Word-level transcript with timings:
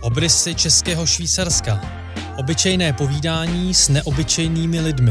Obrysy 0.00 0.54
českého 0.54 1.06
Švýcarska. 1.06 1.80
Obyčejné 2.38 2.92
povídání 2.92 3.74
s 3.74 3.88
neobyčejnými 3.88 4.80
lidmi. 4.80 5.10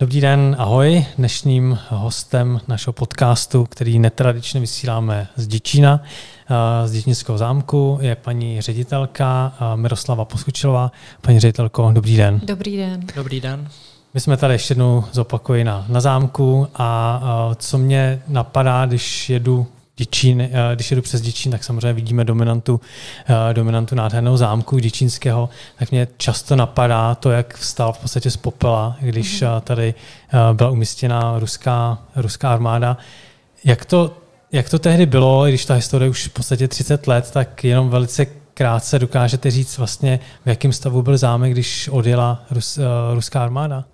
Dobrý 0.00 0.20
den, 0.20 0.56
ahoj. 0.58 1.06
Dnešním 1.18 1.78
hostem 1.88 2.60
našeho 2.68 2.92
podcastu, 2.92 3.64
který 3.64 3.98
netradičně 3.98 4.60
vysíláme 4.60 5.28
z 5.36 5.46
Děčína, 5.46 6.02
eh, 6.50 6.88
z 6.88 6.92
Děčínského 6.92 7.38
zámku, 7.38 7.98
je 8.00 8.16
paní 8.16 8.60
ředitelka 8.60 9.52
eh, 9.60 9.76
Miroslava 9.76 10.24
Poskučilová. 10.24 10.92
Paní 11.20 11.40
ředitelko, 11.40 11.90
dobrý 11.92 12.16
den. 12.16 12.40
Dobrý 12.44 12.76
den. 12.76 13.06
Dobrý 13.16 13.40
den. 13.40 13.68
My 14.14 14.20
jsme 14.20 14.36
tady 14.36 14.54
ještě 14.54 14.72
jednou 14.72 15.04
zopakuji 15.12 15.64
na, 15.64 15.86
na 15.88 16.00
zámku 16.00 16.68
a 16.74 17.20
uh, 17.22 17.54
co 17.54 17.78
mě 17.78 18.22
napadá, 18.28 18.86
když 18.86 19.30
jedu 19.30 19.66
Děčín, 20.00 20.40
uh, 20.40 20.48
když 20.74 20.90
jedu 20.90 21.02
přes 21.02 21.20
Děčín, 21.20 21.52
tak 21.52 21.64
samozřejmě 21.64 21.92
vidíme 21.92 22.24
dominantu, 22.24 22.74
uh, 22.74 23.36
dominantu 23.52 23.94
nádherného 23.94 24.36
zámku 24.36 24.78
Děčínského, 24.78 25.48
tak 25.78 25.90
mě 25.90 26.08
často 26.16 26.56
napadá 26.56 27.14
to, 27.14 27.30
jak 27.30 27.56
vstal 27.56 27.92
v 27.92 27.98
podstatě 27.98 28.30
z 28.30 28.36
popela, 28.36 28.96
když 29.00 29.42
mm-hmm. 29.42 29.54
uh, 29.54 29.60
tady 29.60 29.94
byla 30.52 30.70
umístěna 30.70 31.38
ruská, 31.38 31.98
ruská 32.16 32.52
armáda. 32.52 32.96
Jak 33.64 33.84
to, 33.84 34.16
jak 34.52 34.70
to 34.70 34.78
tehdy 34.78 35.06
bylo, 35.06 35.46
když 35.46 35.64
ta 35.64 35.74
historie 35.74 36.10
už 36.10 36.26
v 36.26 36.32
podstatě 36.32 36.68
30 36.68 37.06
let, 37.06 37.30
tak 37.30 37.64
jenom 37.64 37.88
velice 37.88 38.26
krátce 38.54 38.98
dokážete 38.98 39.50
říct 39.50 39.78
vlastně, 39.78 40.20
v 40.44 40.48
jakém 40.48 40.72
stavu 40.72 41.02
byl 41.02 41.18
zámek, 41.18 41.52
když 41.52 41.88
odjela 41.88 42.42
Rus, 42.50 42.78
ruská 43.14 43.42
armáda? 43.42 43.84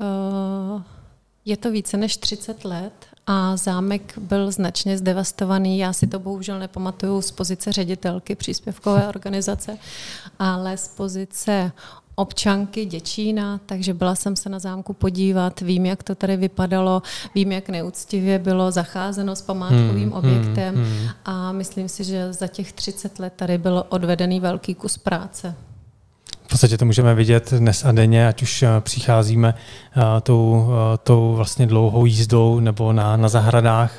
Uh, 0.00 0.82
je 1.44 1.56
to 1.56 1.70
více 1.70 1.96
než 1.96 2.16
30 2.16 2.64
let 2.64 3.09
a 3.26 3.56
zámek 3.56 4.18
byl 4.18 4.50
značně 4.50 4.98
zdevastovaný. 4.98 5.78
Já 5.78 5.92
si 5.92 6.06
to 6.06 6.18
bohužel 6.18 6.58
nepamatuju 6.58 7.22
z 7.22 7.30
pozice 7.30 7.72
ředitelky 7.72 8.34
příspěvkové 8.34 9.08
organizace, 9.08 9.78
ale 10.38 10.76
z 10.76 10.88
pozice 10.88 11.72
občanky 12.14 12.84
Děčína, 12.84 13.60
takže 13.66 13.94
byla 13.94 14.14
jsem 14.14 14.36
se 14.36 14.48
na 14.48 14.58
zámku 14.58 14.92
podívat, 14.92 15.60
vím, 15.60 15.86
jak 15.86 16.02
to 16.02 16.14
tady 16.14 16.36
vypadalo, 16.36 17.02
vím, 17.34 17.52
jak 17.52 17.68
neúctivě 17.68 18.38
bylo 18.38 18.70
zacházeno 18.70 19.36
s 19.36 19.42
památkovým 19.42 20.10
hmm, 20.10 20.12
objektem 20.12 20.74
hmm, 20.74 20.84
hmm. 20.84 21.08
a 21.24 21.52
myslím 21.52 21.88
si, 21.88 22.04
že 22.04 22.32
za 22.32 22.46
těch 22.46 22.72
30 22.72 23.18
let 23.18 23.32
tady 23.36 23.58
byl 23.58 23.84
odvedený 23.88 24.40
velký 24.40 24.74
kus 24.74 24.98
práce 24.98 25.54
podstatě 26.50 26.78
to 26.78 26.84
můžeme 26.84 27.14
vidět 27.14 27.52
dnes 27.52 27.84
a 27.84 27.92
denně, 27.92 28.28
ať 28.28 28.42
už 28.42 28.62
eh, 28.62 28.68
přicházíme 28.80 29.54
uh, 29.96 30.02
tou, 30.22 30.50
uh, 30.50 30.72
tou 31.02 31.34
vlastně 31.34 31.66
dlouhou 31.66 32.06
jízdou 32.06 32.60
nebo 32.60 32.92
na, 32.92 33.16
na 33.16 33.28
zahradách, 33.28 33.92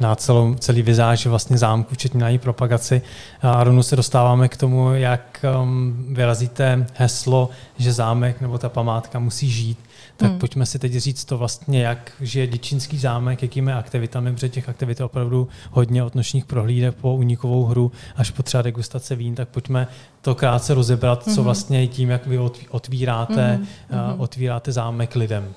na 0.00 0.16
celou, 0.16 0.54
celý 0.54 0.82
vizáž 0.82 1.26
vlastně 1.26 1.58
zámku, 1.58 1.94
včetně 1.94 2.20
na 2.20 2.28
její 2.28 2.38
propagaci. 2.38 3.02
A 3.42 3.64
rovnou 3.64 3.82
se 3.82 3.96
dostáváme 3.96 4.48
k 4.48 4.56
tomu, 4.56 4.94
jak 4.94 5.44
um, 5.62 6.06
vyrazíte 6.14 6.86
heslo, 6.94 7.50
že 7.78 7.92
zámek 7.92 8.40
nebo 8.40 8.58
ta 8.58 8.68
památka 8.68 9.18
musí 9.18 9.50
žít 9.50 9.78
tak 10.16 10.30
hmm. 10.30 10.38
pojďme 10.38 10.66
si 10.66 10.78
teď 10.78 10.92
říct 10.92 11.24
to 11.24 11.38
vlastně, 11.38 11.82
jak 11.82 12.12
žije 12.20 12.46
Děčínský 12.46 12.98
zámek, 12.98 13.42
jakými 13.42 13.72
aktivitami, 13.72 14.32
protože 14.32 14.48
těch 14.48 14.68
aktivit 14.68 15.00
je 15.00 15.04
opravdu 15.04 15.48
hodně 15.70 16.02
od 16.02 16.14
nočních 16.14 16.44
prohlídek 16.44 16.94
po 16.94 17.14
unikovou 17.14 17.64
hru 17.64 17.92
až 18.16 18.30
po 18.30 18.42
třeba 18.42 18.62
degustace 18.62 19.16
vín, 19.16 19.34
tak 19.34 19.48
pojďme 19.48 19.88
to 20.22 20.34
krátce 20.34 20.74
rozebrat, 20.74 21.26
hmm. 21.26 21.34
co 21.34 21.42
vlastně 21.42 21.86
tím, 21.86 22.10
jak 22.10 22.26
vy 22.26 22.38
otvíráte, 22.70 23.60
hmm. 23.90 24.14
uh, 24.14 24.20
otvíráte 24.22 24.72
zámek 24.72 25.16
lidem. 25.16 25.54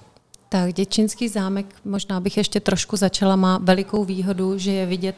Tak 0.49 0.73
Děčínský 0.73 1.27
zámek, 1.27 1.65
možná 1.85 2.19
bych 2.19 2.37
ještě 2.37 2.59
trošku 2.59 2.97
začala, 2.97 3.35
má 3.35 3.57
velikou 3.57 4.05
výhodu, 4.05 4.57
že 4.57 4.71
je 4.71 4.85
vidět 4.85 5.15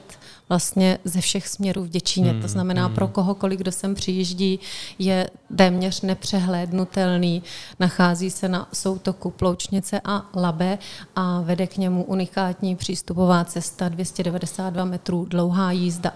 vlastně 0.49 0.99
ze 1.03 1.21
všech 1.21 1.47
směrů 1.47 1.83
v 1.83 1.89
Děčíně. 1.89 2.31
Hmm, 2.31 2.41
to 2.41 2.47
znamená, 2.47 2.85
hmm. 2.85 2.95
pro 2.95 3.07
kohokoliv, 3.07 3.59
kdo 3.59 3.71
sem 3.71 3.95
přijíždí, 3.95 4.59
je 4.99 5.29
téměř 5.55 6.01
nepřehlédnutelný. 6.01 7.43
Nachází 7.79 8.29
se 8.29 8.47
na 8.49 8.67
soutoku 8.73 9.29
Ploučnice 9.29 10.01
a 10.05 10.25
Labe 10.35 10.77
a 11.15 11.41
vede 11.41 11.67
k 11.67 11.77
němu 11.77 12.03
unikátní 12.03 12.75
přístupová 12.75 13.45
cesta 13.45 13.89
292 13.89 14.85
metrů 14.85 15.25
dlouhá 15.25 15.71
jízda. 15.71 16.13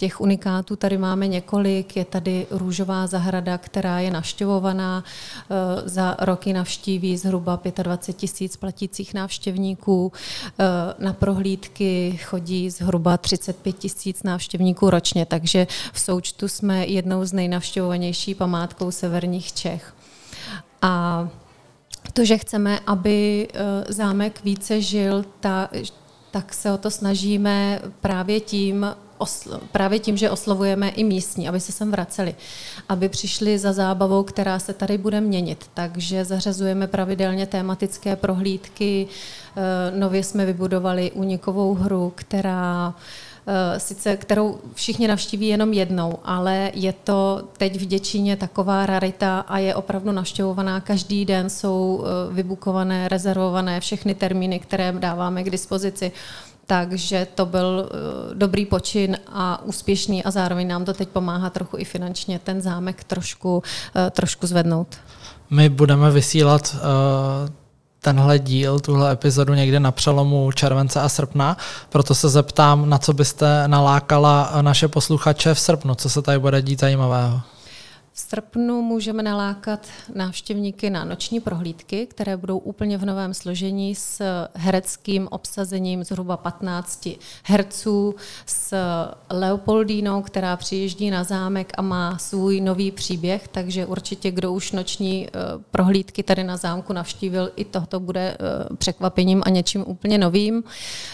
Těch 0.00 0.20
unikátů 0.20 0.76
tady 0.76 0.98
máme 0.98 1.26
několik. 1.26 1.96
Je 1.96 2.04
tady 2.04 2.46
růžová 2.50 3.06
zahrada, 3.06 3.58
která 3.58 4.00
je 4.00 4.10
navštěvovaná. 4.10 5.04
Eh, 5.04 5.88
za 5.88 6.16
roky 6.20 6.52
navštíví 6.52 7.16
zhruba 7.16 7.60
25 7.82 8.16
tisíc 8.16 8.56
platících 8.56 9.14
návštěvníků. 9.14 10.12
Eh, 10.58 10.64
na 10.98 11.12
prohlídky 11.12 12.18
chodí 12.24 12.70
zhruba 12.70 13.16
35 13.16 13.72
tisíc 13.72 14.22
návštěvníků 14.22 14.90
ročně, 14.90 15.26
takže 15.26 15.66
v 15.92 16.00
součtu 16.00 16.48
jsme 16.48 16.86
jednou 16.86 17.24
z 17.24 17.32
nejnavštěvovanější 17.32 18.34
památkou 18.34 18.90
severních 18.90 19.52
Čech. 19.52 19.94
A 20.82 21.28
to, 22.12 22.24
že 22.24 22.38
chceme, 22.38 22.78
aby 22.86 23.48
eh, 23.52 23.92
zámek 23.92 24.44
více 24.44 24.80
žil, 24.80 25.24
ta, 25.40 25.68
tak 26.30 26.54
se 26.54 26.72
o 26.72 26.78
to 26.78 26.90
snažíme 26.90 27.80
právě 28.00 28.40
tím, 28.40 28.86
oslo, 29.20 29.60
právě 29.72 29.98
tím, 29.98 30.16
že 30.16 30.30
oslovujeme 30.30 30.88
i 30.88 31.04
místní, 31.04 31.48
aby 31.48 31.60
se 31.60 31.72
sem 31.72 31.90
vraceli, 31.90 32.34
aby 32.88 33.08
přišli 33.08 33.58
za 33.58 33.72
zábavou, 33.72 34.22
která 34.22 34.58
se 34.58 34.72
tady 34.72 34.98
bude 34.98 35.20
měnit. 35.20 35.70
Takže 35.74 36.24
zařazujeme 36.24 36.86
pravidelně 36.86 37.46
tématické 37.46 38.16
prohlídky. 38.16 39.08
Eh, 39.56 39.98
nově 39.98 40.24
jsme 40.24 40.46
vybudovali 40.46 41.10
únikovou 41.10 41.74
hru, 41.74 42.12
která 42.14 42.94
eh, 43.46 43.80
sice 43.80 44.16
kterou 44.16 44.58
všichni 44.74 45.08
navštíví 45.08 45.46
jenom 45.46 45.72
jednou, 45.72 46.18
ale 46.24 46.70
je 46.74 46.92
to 46.92 47.42
teď 47.56 47.80
v 47.80 47.86
Děčíně 47.86 48.36
taková 48.36 48.86
rarita 48.86 49.40
a 49.40 49.58
je 49.58 49.74
opravdu 49.74 50.12
navštěvovaná. 50.12 50.80
Každý 50.80 51.24
den 51.24 51.50
jsou 51.50 52.04
eh, 52.04 52.34
vybukované, 52.34 53.08
rezervované 53.08 53.80
všechny 53.80 54.14
termíny, 54.14 54.58
které 54.58 54.92
dáváme 54.92 55.42
k 55.42 55.50
dispozici 55.50 56.12
takže 56.70 57.26
to 57.34 57.46
byl 57.46 57.88
eh, 57.90 58.34
dobrý 58.34 58.66
počin 58.66 59.16
a 59.32 59.62
úspěšný 59.64 60.24
a 60.24 60.30
zároveň 60.30 60.68
nám 60.68 60.84
to 60.84 60.92
teď 60.94 61.08
pomáhá 61.08 61.50
trochu 61.50 61.76
i 61.78 61.84
finančně 61.84 62.38
ten 62.38 62.60
zámek 62.60 63.04
trošku, 63.04 63.62
eh, 63.96 64.10
trošku 64.10 64.46
zvednout. 64.46 64.96
My 65.50 65.68
budeme 65.68 66.10
vysílat 66.10 66.74
uh, 66.74 66.80
tenhle 68.00 68.38
díl, 68.38 68.80
tuhle 68.80 69.12
epizodu 69.12 69.54
někde 69.54 69.80
na 69.80 69.90
přelomu 69.90 70.52
července 70.52 71.00
a 71.00 71.08
srpna, 71.08 71.56
proto 71.88 72.14
se 72.14 72.28
zeptám, 72.28 72.88
na 72.88 72.98
co 72.98 73.12
byste 73.12 73.68
nalákala 73.68 74.52
naše 74.60 74.88
posluchače 74.88 75.54
v 75.54 75.60
srpnu, 75.60 75.94
co 75.94 76.08
se 76.10 76.22
tady 76.22 76.38
bude 76.38 76.62
dít 76.62 76.80
zajímavého. 76.80 77.40
V 78.12 78.20
srpnu 78.20 78.82
můžeme 78.82 79.22
nalákat 79.22 79.86
návštěvníky 80.14 80.90
na 80.90 81.04
noční 81.04 81.40
prohlídky, 81.40 82.06
které 82.06 82.36
budou 82.36 82.58
úplně 82.58 82.98
v 82.98 83.04
novém 83.04 83.34
složení 83.34 83.94
s 83.94 84.24
hereckým 84.54 85.28
obsazením 85.30 86.04
zhruba 86.04 86.36
15 86.36 87.08
herců, 87.44 88.14
s 88.46 88.76
Leopoldínou, 89.30 90.22
která 90.22 90.56
přijíždí 90.56 91.10
na 91.10 91.24
zámek 91.24 91.72
a 91.76 91.82
má 91.82 92.18
svůj 92.18 92.60
nový 92.60 92.90
příběh, 92.90 93.48
takže 93.48 93.86
určitě, 93.86 94.30
kdo 94.30 94.52
už 94.52 94.72
noční 94.72 95.28
eh, 95.28 95.30
prohlídky 95.70 96.22
tady 96.22 96.44
na 96.44 96.56
zámku 96.56 96.92
navštívil, 96.92 97.52
i 97.56 97.64
tohoto 97.64 98.00
bude 98.00 98.36
eh, 98.40 98.76
překvapením 98.76 99.42
a 99.46 99.50
něčím 99.50 99.84
úplně 99.86 100.18
novým. 100.18 100.64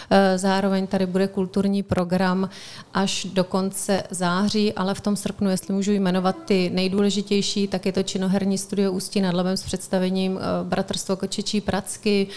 Eh, 0.09 0.37
zároveň 0.37 0.87
tady 0.87 1.05
bude 1.05 1.27
kulturní 1.27 1.83
program 1.83 2.49
až 2.93 3.27
do 3.33 3.43
konce 3.43 4.03
září, 4.09 4.73
ale 4.73 4.93
v 4.93 5.01
tom 5.01 5.15
srpnu, 5.15 5.49
jestli 5.49 5.73
můžu 5.73 5.91
jmenovat 5.91 6.35
ty 6.45 6.69
nejdůležitější 6.69 6.86
nejdůležitější, 6.87 7.67
tak 7.67 7.85
je 7.85 7.91
to 7.91 8.03
činoherní 8.03 8.57
studio 8.57 8.91
Ústí 8.91 9.21
nad 9.21 9.33
Labem 9.33 9.57
s 9.57 9.63
představením 9.63 10.37
eh, 10.37 10.63
Bratrstvo 10.63 11.15
Kočičí 11.15 11.61
Pracky. 11.61 12.27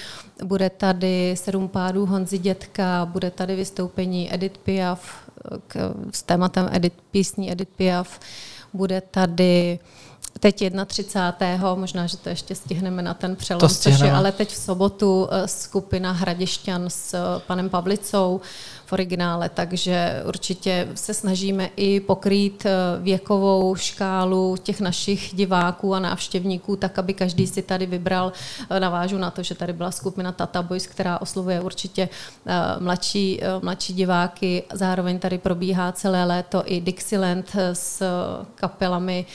Bude 0.44 0.70
tady 0.70 1.34
Sedm 1.36 1.68
pádů 1.68 2.06
Honzi 2.06 2.38
Dětka, 2.38 3.06
bude 3.06 3.30
tady 3.30 3.56
vystoupení 3.56 4.34
Edith 4.34 4.58
Piaf 4.58 5.00
eh, 5.00 5.58
k, 5.68 5.94
s 6.12 6.22
tématem 6.22 6.68
Edith, 6.72 6.96
písní 7.10 7.52
Edith 7.52 7.70
Piaf. 7.76 8.20
Bude 8.72 9.00
tady 9.00 9.78
teď 10.40 10.64
31. 10.86 11.74
možná, 11.74 12.06
že 12.06 12.16
to 12.16 12.28
ještě 12.28 12.54
stihneme 12.54 13.02
na 13.02 13.14
ten 13.14 13.36
přelom, 13.36 13.68
což 13.68 14.00
je 14.00 14.12
ale 14.12 14.32
teď 14.32 14.48
v 14.48 14.56
sobotu 14.56 15.28
eh, 15.30 15.48
skupina 15.48 16.12
Hradišťan 16.12 16.90
s 16.90 17.38
panem 17.46 17.70
Pavlicou 17.70 18.40
v 18.90 18.92
originále, 18.92 19.48
takže 19.48 20.22
určitě 20.26 20.88
se 20.94 21.14
snažíme 21.14 21.70
i 21.76 22.00
pokrýt 22.00 22.66
eh, 22.66 22.70
věkovou 23.00 23.74
škálu 23.74 24.56
těch 24.62 24.80
našich 24.80 25.30
diváků 25.34 25.94
a 25.94 26.00
návštěvníků, 26.00 26.76
tak 26.76 26.98
aby 26.98 27.14
každý 27.14 27.46
si 27.46 27.62
tady 27.62 27.86
vybral, 27.86 28.32
eh, 28.70 28.80
navážu 28.80 29.18
na 29.18 29.30
to, 29.30 29.42
že 29.42 29.54
tady 29.54 29.72
byla 29.72 29.90
skupina 29.90 30.32
Tata 30.32 30.62
Boys, 30.62 30.86
která 30.86 31.20
oslovuje 31.20 31.60
určitě 31.60 32.08
eh, 32.46 32.52
mladší, 32.80 33.40
mladší 33.62 33.94
diváky. 33.94 34.62
Zároveň 34.72 35.18
tady 35.18 35.38
probíhá 35.38 35.92
celé 35.92 36.24
léto 36.24 36.62
i 36.66 36.80
Dixieland 36.80 37.56
s 37.72 38.02
kapelami 38.54 39.26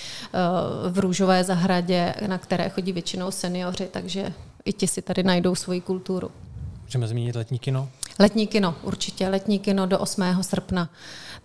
v 0.90 1.00
Růžové 1.00 1.44
zahradě, 1.44 2.13
na 2.28 2.38
které 2.38 2.69
chodí 2.69 2.92
většinou 2.92 3.31
seniori, 3.31 3.88
takže 3.92 4.34
i 4.66 4.74
ti 4.74 4.88
si 4.88 5.01
tady 5.01 5.24
najdou 5.24 5.56
svoji 5.56 5.81
kulturu. 5.81 6.31
Můžeme 6.84 7.08
zmínit 7.08 7.36
letní 7.36 7.60
kino? 7.60 7.90
Letní 8.19 8.47
kino, 8.47 8.75
určitě. 8.83 9.27
Letní 9.29 9.59
kino 9.59 9.85
do 9.85 10.00
8. 10.00 10.23
srpna. 10.41 10.89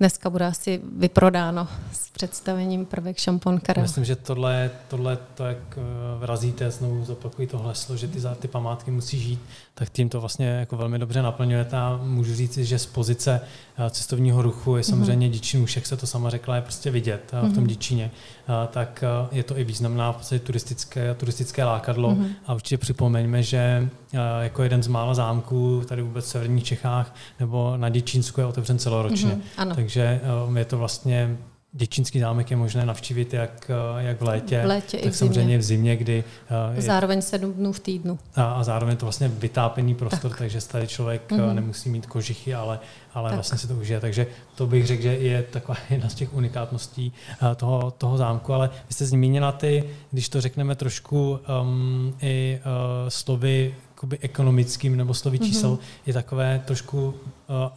Dneska 0.01 0.31
bude 0.31 0.47
asi 0.47 0.81
vyprodáno 0.99 1.69
s 1.93 2.11
představením 2.11 2.87
prvek 2.87 3.19
šampon 3.19 3.61
Karel. 3.61 3.83
Myslím, 3.83 4.05
že 4.05 4.17
tohle, 4.17 4.71
tohle 4.89 5.19
to, 5.35 5.45
jak 5.45 5.59
eh, 5.77 5.81
vrazíte, 6.19 6.71
znovu 6.71 7.05
zopakují 7.05 7.49
to 7.49 7.59
heslo, 7.59 7.97
že 7.97 8.09
ty, 8.09 8.19
ty 8.39 8.49
památky 8.49 8.91
musí 8.91 9.21
žít, 9.21 9.41
tak 9.75 9.91
tím 9.91 10.09
to 10.09 10.21
vlastně 10.21 10.47
jako 10.47 10.77
velmi 10.77 10.99
dobře 10.99 11.23
naplňujete 11.23 11.77
a 11.77 12.01
můžu 12.05 12.35
říct, 12.35 12.59
že 12.59 12.79
z 12.79 12.87
pozice 12.87 13.41
eh, 13.79 13.91
cestovního 13.91 14.43
ruchu 14.43 14.77
je 14.77 14.83
samozřejmě 14.83 15.29
mm-hmm. 15.29 15.33
Děčín, 15.33 15.67
jak 15.77 15.87
se 15.87 15.97
to 15.97 16.07
sama 16.07 16.31
řekla, 16.31 16.57
je 16.57 16.63
prostě 16.63 16.91
vidět 16.91 17.33
mm-hmm. 17.33 17.51
v 17.51 17.55
tom 17.55 17.63
mhm. 17.63 17.67
Děčíně, 17.67 18.11
tak 18.71 19.05
je 19.33 19.43
to 19.43 19.59
i 19.59 19.65
významná 19.65 20.13
v 20.13 20.17
podstatě 20.17 20.45
turistické, 20.45 21.15
turistické 21.15 21.65
lákadlo 21.65 22.11
mm-hmm. 22.11 22.31
a 22.47 22.55
určitě 22.55 22.79
připomeňme, 22.79 23.43
že 23.43 23.89
jako 24.41 24.63
jeden 24.63 24.83
z 24.83 24.87
mála 24.87 25.15
zámků 25.15 25.83
tady 25.89 26.03
vůbec 26.03 26.35
v 26.35 26.49
severních 26.61 26.65
Čechách 26.65 27.15
nebo 27.41 27.77
na 27.77 27.89
Děčínsku 27.89 28.41
je 28.41 28.47
otevřen 28.47 28.79
celoročně. 28.79 29.31
Mm-hmm, 29.31 29.43
ano. 29.57 29.75
Takže 29.75 30.21
je 30.57 30.65
to 30.65 30.79
vlastně 30.79 31.37
Děčínský 31.73 32.21
zámek 32.21 32.51
je 32.51 32.57
možné 32.57 32.87
navštívit 32.87 33.33
jak, 33.33 33.71
jak 33.99 34.21
v 34.21 34.23
létě, 34.23 34.63
v 34.63 34.67
létě 34.67 34.99
tak 34.99 35.13
v 35.13 35.17
samozřejmě 35.17 35.59
v 35.59 35.63
zimě, 35.63 35.97
kdy... 35.97 36.25
Je, 36.75 36.83
zároveň 36.83 37.23
sedm 37.23 37.53
dnů 37.53 37.73
v 37.73 37.81
týdnu. 37.81 38.19
A, 38.35 38.53
a 38.53 38.65
zároveň 38.65 38.97
to 38.97 39.07
vlastně 39.07 39.29
vytápený 39.29 39.95
prostor, 39.95 40.31
tak. 40.31 40.39
takže 40.39 40.67
tady 40.67 40.87
člověk 40.87 41.31
mm-hmm. 41.31 41.55
nemusí 41.55 41.91
mít 41.91 42.07
kožichy, 42.07 42.55
ale, 42.55 42.81
ale 43.15 43.35
vlastně 43.35 43.59
si 43.59 43.69
to 43.69 43.75
užije. 43.75 44.01
Takže 44.01 44.27
to 44.55 44.67
bych 44.67 44.87
řekl, 44.87 45.03
že 45.03 45.15
je 45.15 45.43
taková 45.43 45.79
jedna 45.91 46.09
z 46.09 46.15
těch 46.15 46.35
unikátností 46.35 47.13
toho, 47.57 47.91
toho 47.91 48.17
zámku. 48.17 48.53
Ale 48.53 48.71
vy 48.89 48.95
jste 48.95 49.07
zmínila 49.07 49.53
ty, 49.53 49.85
když 50.11 50.29
to 50.29 50.41
řekneme 50.41 50.75
trošku 50.75 51.39
um, 51.63 52.15
i 52.23 52.59
uh, 52.59 53.09
slovy 53.09 53.75
jakoby 54.01 54.19
ekonomickým 54.19 54.97
nebo 54.97 55.15
slovy 55.15 55.39
mhm. 55.39 55.47
čísel, 55.47 55.75
mm-hmm. 55.75 56.01
je 56.07 56.13
takové 56.13 56.63
trošku 56.65 57.07
uh, 57.07 57.15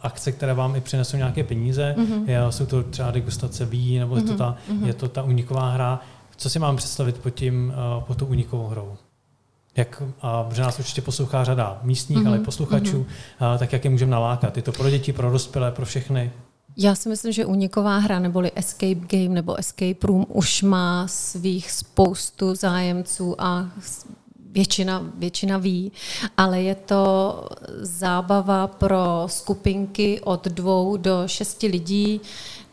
akce, 0.02 0.32
které 0.32 0.54
vám 0.54 0.76
i 0.76 0.80
přinesou 0.80 1.16
nějaké 1.16 1.44
peníze. 1.44 1.94
Mm-hmm. 1.98 2.28
Je, 2.28 2.52
jsou 2.52 2.66
to 2.66 2.82
třeba 2.82 3.10
degustace 3.10 3.64
ví, 3.64 3.98
nebo 3.98 4.14
mm-hmm. 4.14 4.18
je, 4.18 4.22
to 4.22 4.28
mhm. 4.28 4.38
ta, 4.38 4.56
mm-hmm. 4.68 4.86
je 4.86 4.94
to 4.94 5.08
ta 5.08 5.22
uniková 5.22 5.70
hra. 5.70 6.00
Co 6.36 6.50
si 6.50 6.58
mám 6.58 6.76
představit 6.76 7.18
pod, 7.18 7.30
tím, 7.30 7.72
uh, 7.96 8.02
pod 8.04 8.18
tou 8.18 8.26
unikovou 8.26 8.66
hrou? 8.66 8.96
Jak, 9.76 10.02
a 10.20 10.42
protože 10.42 10.62
nás 10.62 10.78
určitě 10.78 11.02
poslouchá 11.02 11.44
řada 11.44 11.80
místních, 11.82 12.18
mm-hmm. 12.18 12.28
ale 12.28 12.36
i 12.36 12.40
posluchačů, 12.40 13.06
mm-hmm. 13.40 13.52
uh, 13.52 13.58
tak 13.58 13.72
jak 13.72 13.84
je 13.84 13.90
můžeme 13.90 14.12
nalákat? 14.12 14.56
Je 14.56 14.62
to 14.62 14.72
pro 14.72 14.90
děti, 14.90 15.12
pro 15.12 15.30
dospělé, 15.30 15.72
pro 15.72 15.86
všechny? 15.86 16.32
Já 16.76 16.94
si 16.94 17.08
myslím, 17.08 17.32
že 17.32 17.46
uniková 17.46 17.98
hra 17.98 18.18
neboli 18.18 18.52
escape 18.54 18.94
game 18.94 19.28
nebo 19.28 19.58
escape 19.58 20.06
room 20.06 20.26
už 20.28 20.62
má 20.62 21.08
svých 21.08 21.70
spoustu 21.70 22.54
zájemců 22.54 23.40
a 23.40 23.68
většina, 24.54 25.06
většina 25.14 25.58
ví, 25.58 25.92
ale 26.36 26.62
je 26.62 26.74
to 26.74 27.44
zábava 27.80 28.66
pro 28.66 29.24
skupinky 29.26 30.20
od 30.20 30.44
dvou 30.44 30.96
do 30.96 31.22
šesti 31.26 31.66
lidí, 31.66 32.20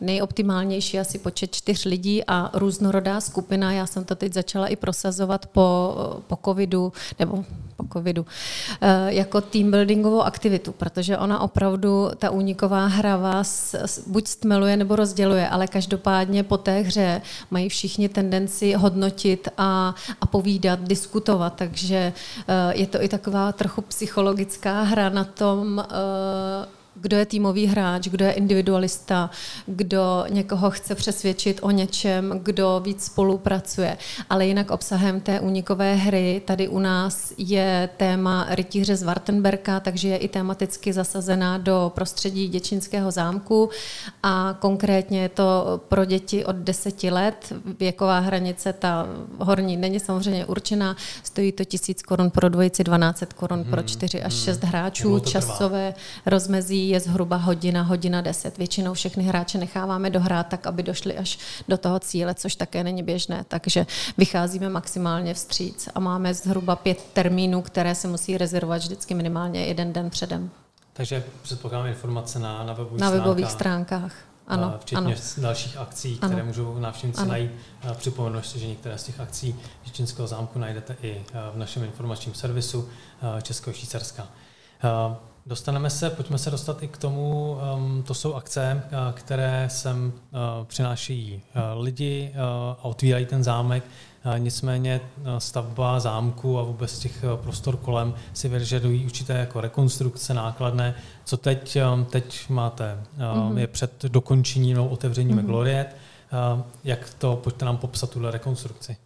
nejoptimálnější 0.01 0.99
asi 0.99 1.19
počet 1.19 1.55
čtyř 1.55 1.85
lidí 1.85 2.23
a 2.27 2.49
různorodá 2.53 3.21
skupina. 3.21 3.71
Já 3.71 3.85
jsem 3.87 4.03
to 4.03 4.15
teď 4.15 4.33
začala 4.33 4.67
i 4.67 4.75
prosazovat 4.75 5.45
po, 5.45 5.95
po 6.27 6.37
covidu, 6.45 6.93
nebo 7.19 7.45
po 7.77 7.85
covidu, 7.93 8.25
eh, 8.81 9.13
jako 9.13 9.41
team 9.41 9.71
buildingovou 9.71 10.21
aktivitu, 10.21 10.71
protože 10.71 11.17
ona 11.17 11.39
opravdu, 11.39 12.09
ta 12.17 12.29
úniková 12.29 12.85
hra 12.85 13.17
vás 13.17 13.75
buď 14.07 14.27
stmeluje 14.27 14.77
nebo 14.77 14.95
rozděluje, 14.95 15.49
ale 15.49 15.67
každopádně 15.67 16.43
po 16.43 16.57
té 16.57 16.79
hře 16.79 17.21
mají 17.51 17.69
všichni 17.69 18.09
tendenci 18.09 18.73
hodnotit 18.73 19.47
a, 19.57 19.95
a 20.21 20.25
povídat, 20.25 20.79
diskutovat, 20.83 21.53
takže 21.55 22.13
eh, 22.47 22.77
je 22.77 22.87
to 22.87 23.03
i 23.03 23.07
taková 23.07 23.51
trochu 23.51 23.81
psychologická 23.81 24.81
hra 24.81 25.09
na 25.09 25.23
tom, 25.23 25.79
eh, 25.79 26.80
kdo 26.95 27.17
je 27.17 27.25
týmový 27.25 27.65
hráč, 27.67 28.07
kdo 28.07 28.25
je 28.25 28.31
individualista, 28.31 29.29
kdo 29.65 30.25
někoho 30.29 30.71
chce 30.71 30.95
přesvědčit 30.95 31.59
o 31.61 31.71
něčem, 31.71 32.39
kdo 32.43 32.81
víc 32.83 33.03
spolupracuje. 33.03 33.97
Ale 34.29 34.45
jinak 34.45 34.71
obsahem 34.71 35.21
té 35.21 35.39
únikové 35.39 35.95
hry 35.95 36.41
tady 36.45 36.67
u 36.67 36.79
nás 36.79 37.33
je 37.37 37.89
téma 37.97 38.47
rytíře 38.49 38.95
z 38.95 39.03
Wartenberka, 39.03 39.79
takže 39.79 40.07
je 40.07 40.17
i 40.17 40.27
tematicky 40.27 40.93
zasazená 40.93 41.57
do 41.57 41.91
prostředí 41.95 42.47
děčínského 42.47 43.11
zámku 43.11 43.69
a 44.23 44.57
konkrétně 44.59 45.21
je 45.21 45.29
to 45.29 45.81
pro 45.87 46.05
děti 46.05 46.45
od 46.45 46.55
deseti 46.55 47.11
let. 47.11 47.53
Věková 47.79 48.19
hranice, 48.19 48.73
ta 48.73 49.07
horní, 49.39 49.77
není 49.77 49.99
samozřejmě 49.99 50.45
určená, 50.45 50.95
stojí 51.23 51.51
to 51.51 51.63
tisíc 51.63 52.03
korun 52.03 52.29
pro 52.29 52.49
dvojici, 52.49 52.83
12 52.83 53.23
korun 53.35 53.61
hmm, 53.61 53.71
pro 53.71 53.81
čtyři 53.83 54.23
až 54.23 54.33
šest 54.33 54.61
hmm. 54.61 54.69
hráčů, 54.69 55.19
časové 55.19 55.93
rozmezí 56.25 56.80
je 56.89 56.99
zhruba 56.99 57.35
hodina, 57.35 57.81
hodina 57.81 58.21
deset. 58.21 58.57
Většinou 58.57 58.93
všechny 58.93 59.23
hráče 59.23 59.57
necháváme 59.57 60.09
dohrát 60.09 60.47
tak, 60.47 60.67
aby 60.67 60.83
došli 60.83 61.17
až 61.17 61.39
do 61.67 61.77
toho 61.77 61.99
cíle, 61.99 62.33
což 62.35 62.55
také 62.55 62.83
není 62.83 63.03
běžné. 63.03 63.45
Takže 63.47 63.85
vycházíme 64.17 64.69
maximálně 64.69 65.33
vstříc 65.33 65.89
a 65.95 65.99
máme 65.99 66.33
zhruba 66.33 66.75
pět 66.75 67.03
termínů, 67.13 67.61
které 67.61 67.95
se 67.95 68.07
musí 68.07 68.37
rezervovat 68.37 68.81
vždycky 68.81 69.13
minimálně 69.13 69.65
jeden 69.65 69.93
den 69.93 70.09
předem. 70.09 70.49
Takže 70.93 71.23
předpokládám 71.41 71.87
informace 71.87 72.39
na, 72.39 72.63
na 72.63 72.73
webových 72.73 73.01
Na 73.01 73.09
webových 73.09 73.51
stránkách. 73.51 74.13
Ano, 74.47 74.75
včetně 74.79 75.05
ano. 75.05 75.15
dalších 75.37 75.77
akcí, 75.77 76.17
které 76.17 76.33
ano. 76.33 76.45
můžou 76.45 76.79
návštěvníci 76.79 77.25
najít. 77.25 77.51
Připomenu 77.93 78.41
že 78.55 78.67
některé 78.67 78.97
z 78.97 79.03
těch 79.03 79.19
akcí 79.19 79.55
Čínského 79.91 80.27
zámku 80.27 80.59
najdete 80.59 80.95
i 81.01 81.23
v 81.53 81.57
našem 81.57 81.83
informačním 81.83 82.33
servisu 82.33 82.89
Českého 83.41 83.73
Švýcarska. 83.73 84.27
Dostaneme 85.45 85.89
se, 85.89 86.09
pojďme 86.09 86.37
se 86.37 86.51
dostat 86.51 86.83
i 86.83 86.87
k 86.87 86.97
tomu, 86.97 87.57
um, 87.75 88.03
to 88.03 88.13
jsou 88.13 88.33
akce, 88.33 88.83
uh, 88.85 89.13
které 89.13 89.65
sem 89.71 90.13
uh, 90.31 90.65
přinášejí 90.65 91.41
uh, 91.55 91.83
lidi 91.83 92.31
uh, 92.33 92.39
a 92.79 92.85
otvírají 92.85 93.25
ten 93.25 93.43
zámek. 93.43 93.83
Nicméně 94.37 95.01
stavba 95.37 95.99
zámku 95.99 96.59
a 96.59 96.63
vůbec 96.63 96.99
těch 96.99 97.23
prostor 97.35 97.77
kolem 97.77 98.13
si 98.33 98.49
vyžadují 98.49 99.05
určité 99.05 99.33
jako 99.33 99.61
rekonstrukce 99.61 100.33
nákladné. 100.33 100.95
Co 101.25 101.37
teď, 101.37 101.77
um, 101.93 102.05
teď 102.05 102.49
máte? 102.49 102.97
Mm-hmm. 103.17 103.57
Je 103.57 103.67
před 103.67 104.03
dokončením 104.03 104.75
nebo 104.75 104.87
otevřením 104.87 105.37
mm-hmm. 105.37 105.45
Gloriet. 105.45 105.95
Jak 106.83 107.13
to, 107.17 107.35
pojďte 107.35 107.65
nám 107.65 107.77
popsat 107.77 108.09
tuhle 108.09 108.31
rekonstrukci. 108.31 108.97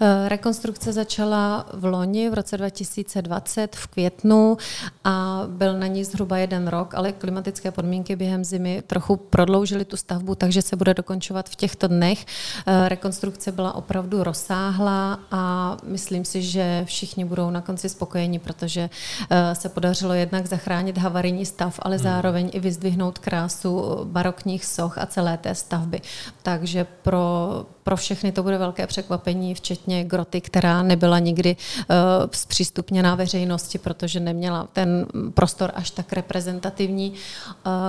Eh, 0.00 0.28
rekonstrukce 0.28 0.92
začala 0.92 1.66
v 1.72 1.84
loni, 1.84 2.30
v 2.30 2.34
roce 2.34 2.56
2020, 2.56 3.76
v 3.76 3.86
květnu 3.86 4.56
a 5.04 5.42
byl 5.46 5.78
na 5.78 5.86
ní 5.86 6.04
zhruba 6.04 6.38
jeden 6.38 6.68
rok, 6.68 6.94
ale 6.94 7.12
klimatické 7.12 7.70
podmínky 7.70 8.16
během 8.16 8.44
zimy 8.44 8.82
trochu 8.86 9.16
prodloužily 9.16 9.84
tu 9.84 9.96
stavbu, 9.96 10.34
takže 10.34 10.62
se 10.62 10.76
bude 10.76 10.94
dokončovat 10.94 11.48
v 11.48 11.56
těchto 11.56 11.88
dnech. 11.88 12.26
Eh, 12.66 12.88
rekonstrukce 12.88 13.52
byla 13.52 13.74
opravdu 13.74 14.24
rozsáhlá 14.24 15.18
a 15.30 15.76
myslím 15.84 16.24
si, 16.24 16.42
že 16.42 16.82
všichni 16.84 17.24
budou 17.24 17.50
na 17.50 17.60
konci 17.60 17.88
spokojeni, 17.88 18.38
protože 18.38 18.90
eh, 19.30 19.54
se 19.54 19.68
podařilo 19.68 20.14
jednak 20.14 20.46
zachránit 20.46 20.98
havarijní 20.98 21.46
stav, 21.46 21.80
ale 21.82 21.96
hmm. 21.96 22.02
zároveň 22.02 22.50
i 22.52 22.60
vyzdvihnout 22.60 23.18
krásu 23.18 24.00
barokních 24.04 24.64
soch 24.64 24.98
a 24.98 25.06
celé 25.06 25.38
té 25.38 25.54
stavby. 25.54 26.00
Takže 26.42 26.86
pro 27.02 27.66
pro 27.88 27.96
všechny 27.96 28.32
to 28.32 28.42
bude 28.42 28.58
velké 28.58 28.86
překvapení, 28.86 29.54
včetně 29.58 30.04
groty, 30.04 30.40
která 30.40 30.82
nebyla 30.82 31.18
nikdy 31.18 31.56
uh, 31.56 31.96
zpřístupněná 32.32 33.14
veřejnosti, 33.14 33.78
protože 33.78 34.20
neměla 34.20 34.68
ten 34.72 35.06
prostor 35.34 35.72
až 35.74 35.90
tak 35.90 36.12
reprezentativní. 36.12 37.10
Uh, 37.10 37.16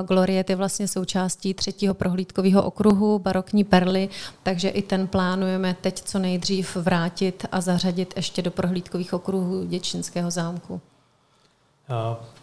Gloriet 0.08 0.50
je 0.50 0.56
vlastně 0.56 0.88
součástí 0.88 1.54
třetího 1.54 1.94
prohlídkového 1.94 2.64
okruhu 2.64 3.20
barokní 3.20 3.64
perly, 3.64 4.10
takže 4.44 4.70
i 4.70 4.82
ten 4.82 5.08
plánujeme 5.08 5.76
teď 5.82 6.02
co 6.02 6.20
nejdřív 6.20 6.76
vrátit 6.76 7.46
a 7.52 7.62
zařadit 7.62 8.14
ještě 8.16 8.42
do 8.42 8.52
prohlídkových 8.52 9.14
okruhů 9.14 9.66
Děčínského 9.66 10.32
zámku. 10.32 10.82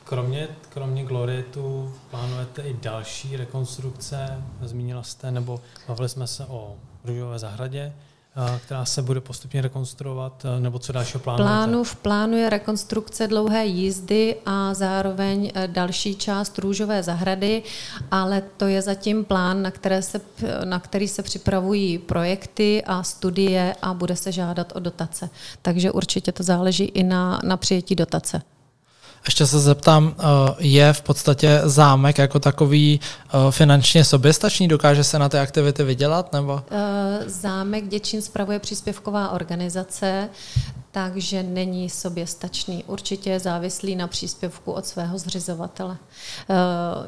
Kromě, 0.04 0.48
kromě 0.68 1.04
Glorietu 1.04 1.94
plánujete 2.10 2.62
i 2.62 2.76
další 2.82 3.36
rekonstrukce, 3.36 4.42
zmínila 4.62 5.02
jste, 5.02 5.30
nebo 5.30 5.60
bavili 5.88 6.08
jsme 6.08 6.26
se 6.26 6.46
o 6.46 6.74
Růžové 7.04 7.38
zahradě, 7.38 7.92
která 8.64 8.84
se 8.84 9.02
bude 9.02 9.20
postupně 9.20 9.62
rekonstruovat, 9.62 10.46
nebo 10.58 10.78
co 10.78 10.92
dalšího 10.92 11.20
plánujete? 11.20 11.48
Plánu, 11.48 11.84
v 11.84 11.96
plánu 11.96 12.36
je 12.36 12.50
rekonstrukce 12.50 13.28
dlouhé 13.28 13.66
jízdy 13.66 14.36
a 14.46 14.74
zároveň 14.74 15.52
e, 15.54 15.68
další 15.68 16.14
část 16.14 16.58
Růžové 16.58 17.02
zahrady, 17.02 17.62
ale 18.10 18.42
to 18.56 18.66
je 18.66 18.82
zatím 18.82 19.24
plán, 19.24 19.62
na, 19.62 19.70
které 19.70 20.02
se, 20.02 20.20
na 20.64 20.80
který 20.80 21.08
se 21.08 21.22
připravují 21.22 21.98
projekty 21.98 22.82
a 22.86 23.02
studie 23.02 23.76
a 23.82 23.94
bude 23.94 24.16
se 24.16 24.32
žádat 24.32 24.72
o 24.76 24.80
dotace. 24.80 25.30
Takže 25.62 25.92
určitě 25.92 26.32
to 26.32 26.42
záleží 26.42 26.84
i 26.84 27.02
na, 27.02 27.40
na 27.44 27.56
přijetí 27.56 27.94
dotace. 27.94 28.42
Ještě 29.26 29.46
se 29.46 29.60
zeptám, 29.60 30.14
eh, 30.18 30.22
je 30.58 30.92
v 30.92 31.02
podstatě 31.02 31.60
zámek 31.64 32.18
jako 32.18 32.38
takový 32.38 33.00
eh, 33.00 33.50
finančně 33.50 34.04
soběstačný? 34.04 34.68
Dokáže 34.68 35.04
se 35.04 35.18
na 35.18 35.28
ty 35.28 35.38
aktivity 35.38 35.84
vydělat? 35.84 36.32
Nebo? 36.32 36.62
Eh, 36.70 37.24
zámek 37.26 37.88
Děčín 37.88 38.22
spravuje 38.22 38.58
příspěvková 38.58 39.30
organizace, 39.30 40.28
takže 40.96 41.42
není 41.42 41.90
soběstačný. 41.90 42.84
Určitě 42.86 43.30
je 43.30 43.40
závislý 43.40 43.96
na 43.96 44.06
příspěvku 44.06 44.72
od 44.72 44.86
svého 44.86 45.18
zřizovatele. 45.18 45.96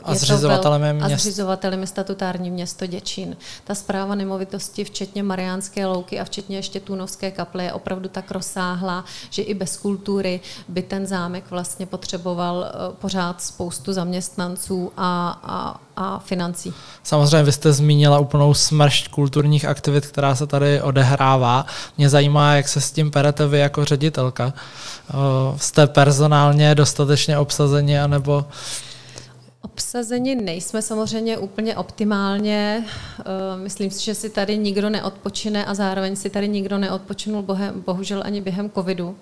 A 0.05 0.13
je 0.13 0.19
zřizovatelem 0.19 0.83
je 0.83 0.93
město? 0.93 1.15
A 1.15 1.17
zřizovatelem 1.17 1.81
je 1.81 1.87
statutární 1.87 2.51
město 2.51 2.87
Děčín. 2.87 3.37
Ta 3.65 3.75
zpráva 3.75 4.15
nemovitosti, 4.15 4.85
včetně 4.85 5.23
Mariánské 5.23 5.87
louky 5.87 6.21
a 6.21 6.25
včetně 6.25 6.57
ještě 6.57 6.81
Tunovské 6.81 7.31
kaple, 7.31 7.65
je 7.65 7.73
opravdu 7.73 8.09
tak 8.09 8.31
rozsáhlá, 8.31 9.05
že 9.31 9.43
i 9.43 9.55
bez 9.55 9.77
kultury 9.77 10.41
by 10.69 10.83
ten 10.83 11.07
zámek 11.07 11.45
vlastně 11.51 11.87
potřeboval 11.87 12.65
eh, 12.67 12.73
pořád 13.01 13.43
spoustu 13.43 13.93
zaměstnanců 13.93 14.93
a, 14.97 15.41
a, 15.43 15.81
a 15.97 16.19
financí. 16.19 16.75
Samozřejmě 17.03 17.43
vy 17.43 17.53
jste 17.53 17.73
zmínila 17.73 18.19
úplnou 18.19 18.55
smršť 18.55 19.09
kulturních 19.09 19.65
aktivit, 19.65 20.07
která 20.07 20.35
se 20.35 20.47
tady 20.47 20.83
odehrává. 20.83 21.67
Mě 21.99 22.09
zajímá, 22.09 22.55
jak 22.55 22.69
se 22.69 22.81
s 22.81 22.93
tím 22.93 23.11
perete 23.11 23.47
vy 23.47 23.59
jako 23.59 23.78
ředitelka. 23.85 24.53
Eh, 24.55 25.15
jste 25.57 25.87
personálně 25.87 26.75
dostatečně 26.75 27.39
obsazeni, 27.39 27.99
anebo... 28.01 28.45
Obsazeni 29.63 30.35
nejsme 30.35 30.83
samozřejmě 30.83 31.39
úplně 31.39 31.77
optimálně. 31.77 32.85
Eh, 33.21 33.25
myslím 33.57 33.91
si, 33.91 34.05
že 34.05 34.15
si 34.15 34.31
tady 34.31 34.59
nikdo 34.59 34.91
neodpočine 34.91 35.65
a 35.65 35.75
zároveň 35.75 36.17
si 36.17 36.31
tady 36.31 36.49
nikdo 36.49 36.79
neodpočinul 36.79 37.45
bohužel 37.87 38.23
ani 38.25 38.41
během 38.41 38.71
covidu. 38.71 39.17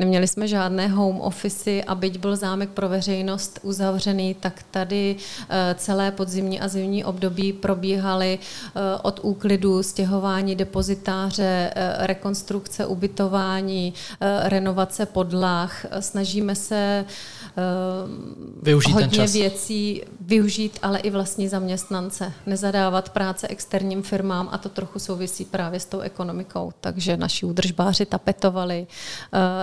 Neměli 0.00 0.28
jsme 0.28 0.48
žádné 0.48 0.88
home 0.88 1.20
office 1.20 1.82
a 1.82 1.94
byť 1.94 2.18
byl 2.18 2.36
zámek 2.36 2.70
pro 2.70 2.88
veřejnost 2.88 3.58
uzavřený, 3.62 4.34
tak 4.34 4.62
tady 4.70 5.16
eh, 5.48 5.74
celé 5.78 6.10
podzimní 6.10 6.60
a 6.60 6.68
zimní 6.68 7.04
období 7.04 7.52
probíhaly 7.52 8.38
eh, 8.38 8.80
od 9.02 9.20
úklidu, 9.22 9.82
stěhování 9.82 10.56
depozitáře, 10.56 11.72
eh, 11.74 12.06
rekonstrukce, 12.06 12.86
ubytování, 12.86 13.94
renovace 14.42 15.06
podlah. 15.06 15.86
Snažíme 16.00 16.54
se 16.54 17.04
využít 18.62 18.92
hodně 18.92 19.08
ten 19.08 19.16
čas. 19.16 19.32
věcí 19.32 20.02
využít, 20.20 20.78
ale 20.82 20.98
i 20.98 21.10
vlastní 21.10 21.48
zaměstnance. 21.48 22.32
Nezadávat 22.46 23.08
práce 23.08 23.48
externím 23.48 24.02
firmám 24.02 24.48
a 24.52 24.58
to 24.58 24.68
trochu 24.68 24.98
souvisí 24.98 25.44
právě 25.44 25.80
s 25.80 25.86
tou 25.86 26.00
ekonomikou. 26.00 26.72
Takže 26.80 27.16
naši 27.16 27.46
údržbáři 27.46 28.06
tapetovali, 28.06 28.86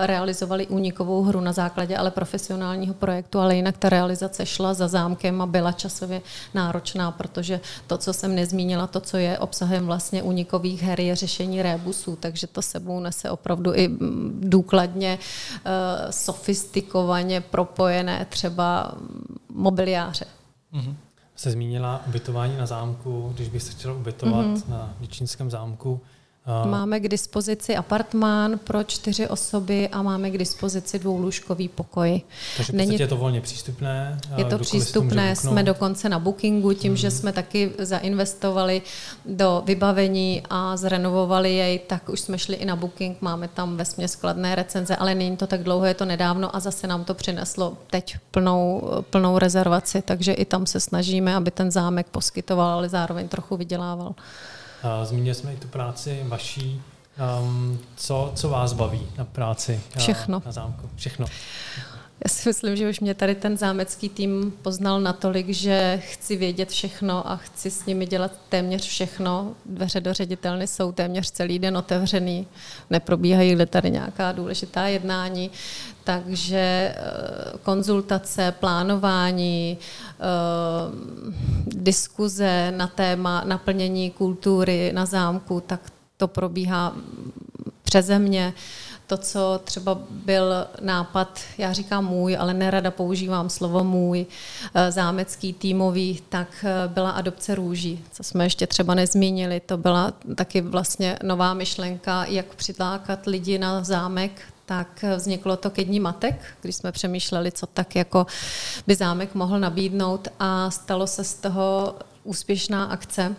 realizovali 0.02 0.66
únikovou 0.66 1.22
hru 1.22 1.40
na 1.40 1.52
základě 1.52 1.96
ale 1.96 2.10
profesionálního 2.10 2.94
projektu, 2.94 3.38
ale 3.38 3.56
jinak 3.56 3.78
ta 3.78 3.88
realizace 3.88 4.46
šla 4.46 4.74
za 4.74 4.88
zámkem 4.88 5.42
a 5.42 5.46
byla 5.46 5.72
časově 5.72 6.22
náročná, 6.54 7.10
protože 7.10 7.60
to, 7.86 7.98
co 7.98 8.12
jsem 8.12 8.34
nezmínila, 8.34 8.86
to, 8.86 9.00
co 9.00 9.16
je 9.16 9.38
obsahem 9.38 9.86
vlastně 9.86 10.22
únikových 10.22 10.82
her, 10.82 11.00
je 11.00 11.16
řešení 11.16 11.62
rébusů, 11.62 12.16
takže 12.20 12.46
to 12.46 12.62
sebou 12.62 13.00
nese 13.00 13.30
opravdu 13.30 13.74
i 13.74 13.88
mm, 13.88 14.40
důkladně, 14.42 15.18
uh, 15.18 16.10
sofistikovaně 16.10 17.40
propojené 17.78 18.24
třeba 18.24 18.92
mobiliáře. 19.52 20.24
Mm-hmm. 20.72 20.94
Se 21.36 21.50
zmínila 21.50 22.02
ubytování 22.06 22.56
na 22.56 22.66
zámku, 22.66 23.32
když 23.34 23.48
bych 23.48 23.62
se 23.62 23.72
chtěl 23.72 23.94
ubytovat 23.94 24.46
mm-hmm. 24.46 24.68
na 24.68 24.94
Děčínském 25.00 25.50
zámku, 25.50 26.00
Máme 26.64 27.00
k 27.00 27.08
dispozici 27.08 27.76
apartmán 27.76 28.58
pro 28.58 28.84
čtyři 28.84 29.28
osoby 29.28 29.88
a 29.88 30.02
máme 30.02 30.30
k 30.30 30.38
dispozici 30.38 30.98
dvoulůžkový 30.98 31.68
pokoj. 31.68 32.20
Takže 32.56 32.72
Není... 32.72 32.98
je 32.98 33.08
to 33.08 33.16
volně 33.16 33.40
přístupné? 33.40 34.18
Je 34.36 34.44
to 34.44 34.58
přístupné, 34.58 35.36
jsme 35.36 35.62
dokonce 35.62 36.08
na 36.08 36.18
bookingu, 36.18 36.72
tím, 36.72 36.92
hmm. 36.92 36.96
že 36.96 37.10
jsme 37.10 37.32
taky 37.32 37.72
zainvestovali 37.78 38.82
do 39.26 39.62
vybavení 39.66 40.42
a 40.50 40.76
zrenovovali 40.76 41.54
jej, 41.54 41.78
tak 41.78 42.08
už 42.08 42.20
jsme 42.20 42.38
šli 42.38 42.56
i 42.56 42.64
na 42.64 42.76
booking, 42.76 43.22
máme 43.22 43.48
tam 43.48 43.76
ve 43.76 44.08
skladné 44.08 44.54
recenze, 44.54 44.96
ale 44.96 45.14
není 45.14 45.36
to 45.36 45.46
tak 45.46 45.62
dlouho, 45.62 45.84
je 45.84 45.94
to 45.94 46.04
nedávno 46.04 46.56
a 46.56 46.60
zase 46.60 46.86
nám 46.86 47.04
to 47.04 47.14
přineslo 47.14 47.76
teď 47.90 48.16
plnou, 48.30 48.90
plnou 49.10 49.38
rezervaci, 49.38 50.02
takže 50.02 50.32
i 50.32 50.44
tam 50.44 50.66
se 50.66 50.80
snažíme, 50.80 51.34
aby 51.34 51.50
ten 51.50 51.70
zámek 51.70 52.06
poskytoval, 52.08 52.68
ale 52.68 52.88
zároveň 52.88 53.28
trochu 53.28 53.56
vydělával. 53.56 54.14
Zmínili 55.04 55.34
jsme 55.34 55.54
i 55.54 55.56
tu 55.56 55.68
práci 55.68 56.24
vaší. 56.28 56.82
Um, 57.42 57.78
co, 57.96 58.32
co 58.34 58.48
vás 58.48 58.72
baví 58.72 59.06
na 59.18 59.24
práci 59.24 59.80
Všechno. 59.98 60.42
na 60.46 60.52
zámku? 60.52 60.90
Všechno. 60.96 61.26
Já 62.24 62.28
si 62.28 62.48
myslím, 62.48 62.76
že 62.76 62.90
už 62.90 63.00
mě 63.00 63.14
tady 63.14 63.34
ten 63.34 63.56
zámecký 63.56 64.08
tým 64.08 64.52
poznal 64.62 65.00
natolik, 65.00 65.48
že 65.48 66.02
chci 66.04 66.36
vědět 66.36 66.68
všechno 66.68 67.30
a 67.30 67.36
chci 67.36 67.70
s 67.70 67.86
nimi 67.86 68.06
dělat 68.06 68.32
téměř 68.48 68.86
všechno. 68.86 69.54
Dveře 69.66 70.00
do 70.00 70.14
ředitelny 70.14 70.66
jsou 70.66 70.92
téměř 70.92 71.30
celý 71.30 71.58
den 71.58 71.76
otevřený, 71.76 72.46
neprobíhají 72.90 73.56
tady 73.66 73.90
nějaká 73.90 74.32
důležitá 74.32 74.86
jednání, 74.86 75.50
takže 76.04 76.58
eh, 76.58 76.94
konzultace, 77.62 78.54
plánování, 78.60 79.78
eh, 79.78 80.24
diskuze 81.66 82.72
na 82.76 82.86
téma 82.86 83.42
naplnění 83.46 84.10
kultury 84.10 84.92
na 84.94 85.06
zámku, 85.06 85.62
tak 85.66 85.80
to 86.16 86.28
probíhá 86.28 86.96
přeze 87.88 88.18
mě 88.18 88.54
to, 89.06 89.16
co 89.16 89.60
třeba 89.64 89.98
byl 90.10 90.66
nápad, 90.80 91.40
já 91.58 91.72
říkám 91.72 92.04
můj, 92.04 92.36
ale 92.36 92.54
nerada 92.54 92.90
používám 92.90 93.50
slovo 93.50 93.84
můj, 93.84 94.26
eh, 94.74 94.92
zámecký 94.92 95.52
týmový, 95.52 96.20
tak 96.28 96.48
eh, 96.64 96.88
byla 96.88 97.10
adopce 97.10 97.54
růží, 97.54 98.04
co 98.12 98.22
jsme 98.22 98.44
ještě 98.44 98.66
třeba 98.66 98.94
nezmínili. 98.94 99.60
To 99.60 99.76
byla 99.76 100.12
taky 100.34 100.60
vlastně 100.60 101.18
nová 101.22 101.54
myšlenka, 101.54 102.24
jak 102.24 102.54
přitákat 102.54 103.26
lidi 103.26 103.58
na 103.58 103.84
zámek, 103.84 104.32
tak 104.66 105.04
vzniklo 105.16 105.56
to 105.56 105.70
ke 105.70 105.84
dní 105.84 106.00
matek, 106.00 106.44
když 106.60 106.76
jsme 106.76 106.92
přemýšleli, 106.92 107.52
co 107.52 107.66
tak 107.66 107.96
jako 107.96 108.26
by 108.86 108.94
zámek 108.94 109.34
mohl 109.34 109.60
nabídnout 109.60 110.28
a 110.40 110.70
stalo 110.70 111.06
se 111.06 111.24
z 111.24 111.34
toho 111.34 111.94
úspěšná 112.24 112.84
akce, 112.84 113.36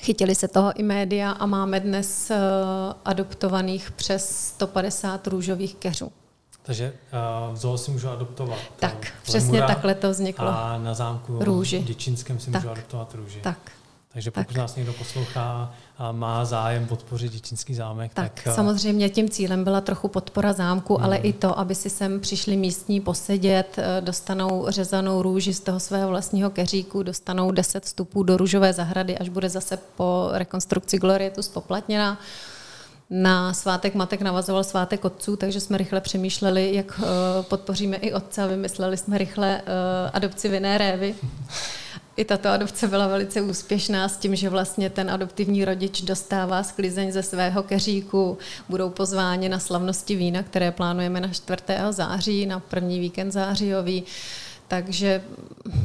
Chytili 0.00 0.34
se 0.34 0.48
toho 0.48 0.72
i 0.80 0.82
média 0.82 1.30
a 1.30 1.46
máme 1.46 1.80
dnes 1.80 2.30
uh, 2.30 2.36
adoptovaných 3.04 3.90
přes 3.90 4.46
150 4.48 5.26
růžových 5.26 5.74
keřů. 5.74 6.12
Takže 6.62 6.92
uh, 7.48 7.54
v 7.54 7.56
zoo 7.56 7.78
si 7.78 7.90
můžu 7.90 8.08
adoptovat 8.08 8.58
Tak, 8.78 9.12
přesně 9.22 9.62
takhle 9.62 9.94
to 9.94 10.10
vzniklo. 10.10 10.48
A 10.48 10.78
na 10.78 10.94
zámku 10.94 11.38
růži. 11.44 11.78
v 11.78 11.84
Děčínském 11.84 12.38
si 12.38 12.50
tak, 12.50 12.62
můžu 12.62 12.72
adoptovat 12.72 13.14
růži. 13.14 13.40
Tak. 13.42 13.58
Takže 14.12 14.30
pokud 14.30 14.46
tak. 14.46 14.56
nás 14.56 14.76
někdo 14.76 14.92
poslouchá 14.92 15.74
a 15.98 16.12
má 16.12 16.44
zájem 16.44 16.86
podpořit 16.86 17.32
Děčínský 17.32 17.74
zámek, 17.74 18.14
tak... 18.14 18.32
Tak 18.32 18.46
eh, 18.46 18.54
samozřejmě 18.54 19.08
tím 19.08 19.30
cílem 19.30 19.64
byla 19.64 19.80
trochu 19.80 20.08
podpora 20.08 20.52
zámku, 20.52 20.94
hmm. 20.94 21.04
ale 21.04 21.16
i 21.16 21.32
to, 21.32 21.58
aby 21.58 21.74
si 21.74 21.90
sem 21.90 22.20
přišli 22.20 22.56
místní 22.56 23.00
posedět, 23.00 23.78
eh, 23.78 24.00
dostanou 24.00 24.66
řezanou 24.68 25.22
růži 25.22 25.54
z 25.54 25.60
toho 25.60 25.80
svého 25.80 26.08
vlastního 26.08 26.50
keříku, 26.50 27.02
dostanou 27.02 27.50
10 27.50 27.84
vstupů 27.84 28.22
do 28.22 28.36
růžové 28.36 28.72
zahrady, 28.72 29.18
až 29.18 29.28
bude 29.28 29.48
zase 29.48 29.78
po 29.96 30.28
rekonstrukci 30.32 30.98
Glorietu 30.98 31.42
spoplatněná. 31.42 32.18
Na 33.10 33.54
svátek 33.54 33.94
matek 33.94 34.22
navazoval 34.22 34.64
svátek 34.64 35.04
otců, 35.04 35.36
takže 35.36 35.60
jsme 35.60 35.78
rychle 35.78 36.00
přemýšleli, 36.00 36.74
jak 36.74 37.00
eh, 37.02 37.42
podpoříme 37.42 37.96
i 37.96 38.12
otce 38.12 38.42
a 38.42 38.46
vymysleli 38.46 38.96
jsme 38.96 39.18
rychle 39.18 39.62
adopci 40.12 40.48
vinné 40.48 40.78
révy. 40.78 41.14
I 42.18 42.24
tato 42.24 42.48
adopce 42.48 42.88
byla 42.88 43.06
velice 43.06 43.40
úspěšná 43.40 44.08
s 44.08 44.16
tím, 44.16 44.36
že 44.36 44.50
vlastně 44.50 44.90
ten 44.90 45.10
adoptivní 45.10 45.64
rodič 45.64 46.02
dostává 46.02 46.62
sklizeň 46.62 47.12
ze 47.12 47.22
svého 47.22 47.62
keříku. 47.62 48.38
Budou 48.68 48.90
pozváni 48.90 49.48
na 49.48 49.58
slavnosti 49.58 50.16
vína, 50.16 50.42
které 50.42 50.72
plánujeme 50.72 51.20
na 51.20 51.28
4. 51.28 51.62
září, 51.90 52.46
na 52.46 52.60
první 52.60 53.00
víkend 53.00 53.30
zářijový. 53.30 54.04
Takže 54.68 55.22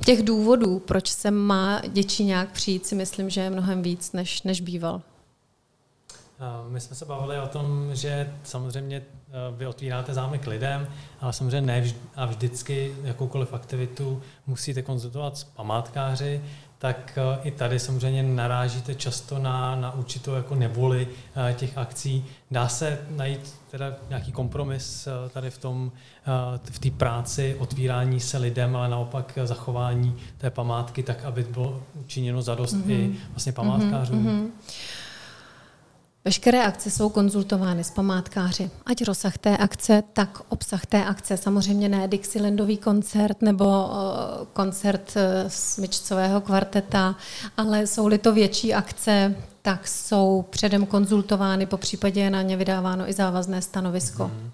těch 0.05 0.23
důvodů, 0.23 0.79
proč 0.79 1.07
se 1.09 1.31
má 1.31 1.81
nějak 2.19 2.51
přijít, 2.51 2.85
si 2.85 2.95
myslím, 2.95 3.29
že 3.29 3.41
je 3.41 3.49
mnohem 3.49 3.81
víc, 3.81 4.11
než, 4.11 4.43
než 4.43 4.61
býval. 4.61 5.01
My 6.67 6.81
jsme 6.81 6.95
se 6.95 7.05
bavili 7.05 7.39
o 7.39 7.47
tom, 7.47 7.89
že 7.93 8.33
samozřejmě 8.43 9.03
vy 9.57 9.67
otvíráte 9.67 10.13
zámek 10.13 10.47
lidem, 10.47 10.87
ale 11.21 11.33
samozřejmě 11.33 11.61
ne 11.61 11.81
vždy, 11.81 11.99
a 12.15 12.25
vždycky 12.25 12.95
jakoukoliv 13.03 13.53
aktivitu 13.53 14.21
musíte 14.47 14.81
konzultovat 14.81 15.37
s 15.37 15.43
památkáři, 15.43 16.41
tak 16.77 17.17
eh, 17.17 17.39
i 17.43 17.51
tady 17.51 17.79
samozřejmě 17.79 18.23
narážíte 18.23 18.95
často 18.95 19.39
na, 19.39 19.75
na 19.75 19.93
určitou 19.93 20.33
jako 20.33 20.55
nevoli 20.55 21.07
eh, 21.35 21.53
těch 21.53 21.77
akcí. 21.77 22.25
Dá 22.51 22.67
se 22.67 22.99
najít 23.09 23.55
teda 23.71 23.93
nějaký 24.09 24.31
kompromis 24.31 25.07
tady 25.33 25.49
v 25.49 25.57
tom, 25.57 25.91
v 26.71 26.79
té 26.79 26.91
práci, 26.91 27.55
otvírání 27.59 28.19
se 28.19 28.37
lidem, 28.37 28.75
ale 28.75 28.89
naopak 28.89 29.37
zachování 29.43 30.15
té 30.37 30.49
památky 30.49 31.03
tak, 31.03 31.23
aby 31.23 31.43
bylo 31.43 31.83
učiněno 31.93 32.41
zadost 32.41 32.75
mm-hmm. 32.75 32.91
i 32.91 33.15
vlastně 33.29 33.51
památkářům? 33.51 34.25
Mm-hmm. 34.25 34.49
Veškeré 36.25 36.63
akce 36.63 36.91
jsou 36.91 37.09
konzultovány 37.09 37.83
s 37.83 37.91
památkáři. 37.91 38.71
Ať 38.85 39.03
rozsah 39.03 39.37
té 39.37 39.57
akce, 39.57 40.03
tak 40.13 40.41
obsah 40.49 40.85
té 40.85 41.05
akce. 41.05 41.37
Samozřejmě 41.37 41.89
ne 41.89 42.07
Dixielandový 42.07 42.77
koncert 42.77 43.41
nebo 43.41 43.65
uh, 43.65 43.93
koncert 44.53 45.13
smyčcového 45.47 46.41
kvarteta, 46.41 47.15
ale 47.57 47.87
jsou-li 47.87 48.17
to 48.17 48.33
větší 48.33 48.73
akce, 48.73 49.35
tak 49.61 49.87
jsou 49.87 50.45
předem 50.49 50.85
konzultovány, 50.85 51.65
po 51.65 51.77
případě 51.77 52.21
je 52.21 52.29
na 52.29 52.41
ně 52.41 52.57
vydáváno 52.57 53.09
i 53.09 53.13
závazné 53.13 53.61
stanovisko. 53.61 54.23
Hmm. 54.23 54.51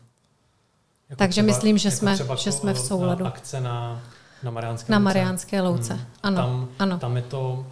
Jako 1.10 1.20
Takže 1.20 1.42
třeba, 1.42 1.46
myslím, 1.46 1.78
že, 1.78 1.88
jako 1.88 1.98
jsme, 1.98 2.18
že 2.38 2.52
jsme 2.52 2.74
v 2.74 2.80
souladu. 2.80 3.26
Akce 3.26 3.62
na, 3.62 4.02
na 4.44 4.52
Mariánské 4.52 4.92
Na 4.92 4.98
louce. 4.98 5.04
Mariánské 5.04 5.62
louce, 5.62 5.94
hmm. 5.94 6.04
ano. 6.24 6.36
Tam, 6.36 6.68
ano. 6.80 6.98
tam 6.98 7.16
je 7.16 7.22
to 7.22 7.66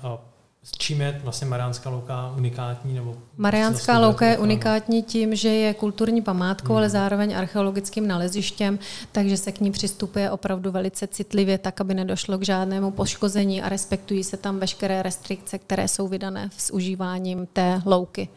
s 0.64 0.72
čím 0.72 1.02
je 1.02 1.22
vlastně 1.24 1.48
Mariánská 1.48 1.90
louka 1.90 2.34
unikátní? 2.38 2.94
Nebo 2.94 3.16
Mariánská 3.38 4.00
louka 4.00 4.26
je 4.26 4.38
unikátní 4.38 5.04
tím, 5.04 5.36
že 5.36 5.50
je 5.50 5.74
kulturní 5.74 6.22
památkou, 6.22 6.68
hmm. 6.68 6.78
ale 6.78 6.90
zároveň 6.90 7.38
archeologickým 7.38 8.08
nalezištěm, 8.08 8.80
takže 9.12 9.38
se 9.38 9.52
k 9.52 9.60
ní 9.60 9.72
přistupuje 9.72 10.32
opravdu 10.32 10.72
velice 10.72 11.08
citlivě, 11.08 11.58
tak, 11.58 11.82
aby 11.82 11.94
nedošlo 11.94 12.38
k 12.38 12.46
žádnému 12.46 12.92
poškození 12.92 13.62
a 13.62 13.70
respektují 13.70 14.24
se 14.24 14.38
tam 14.38 14.60
veškeré 14.60 15.04
restrikce, 15.04 15.58
které 15.58 15.88
jsou 15.88 16.08
vydané 16.08 16.50
s 16.58 16.74
užíváním 16.74 17.48
té 17.54 17.82
louky. 17.86 18.30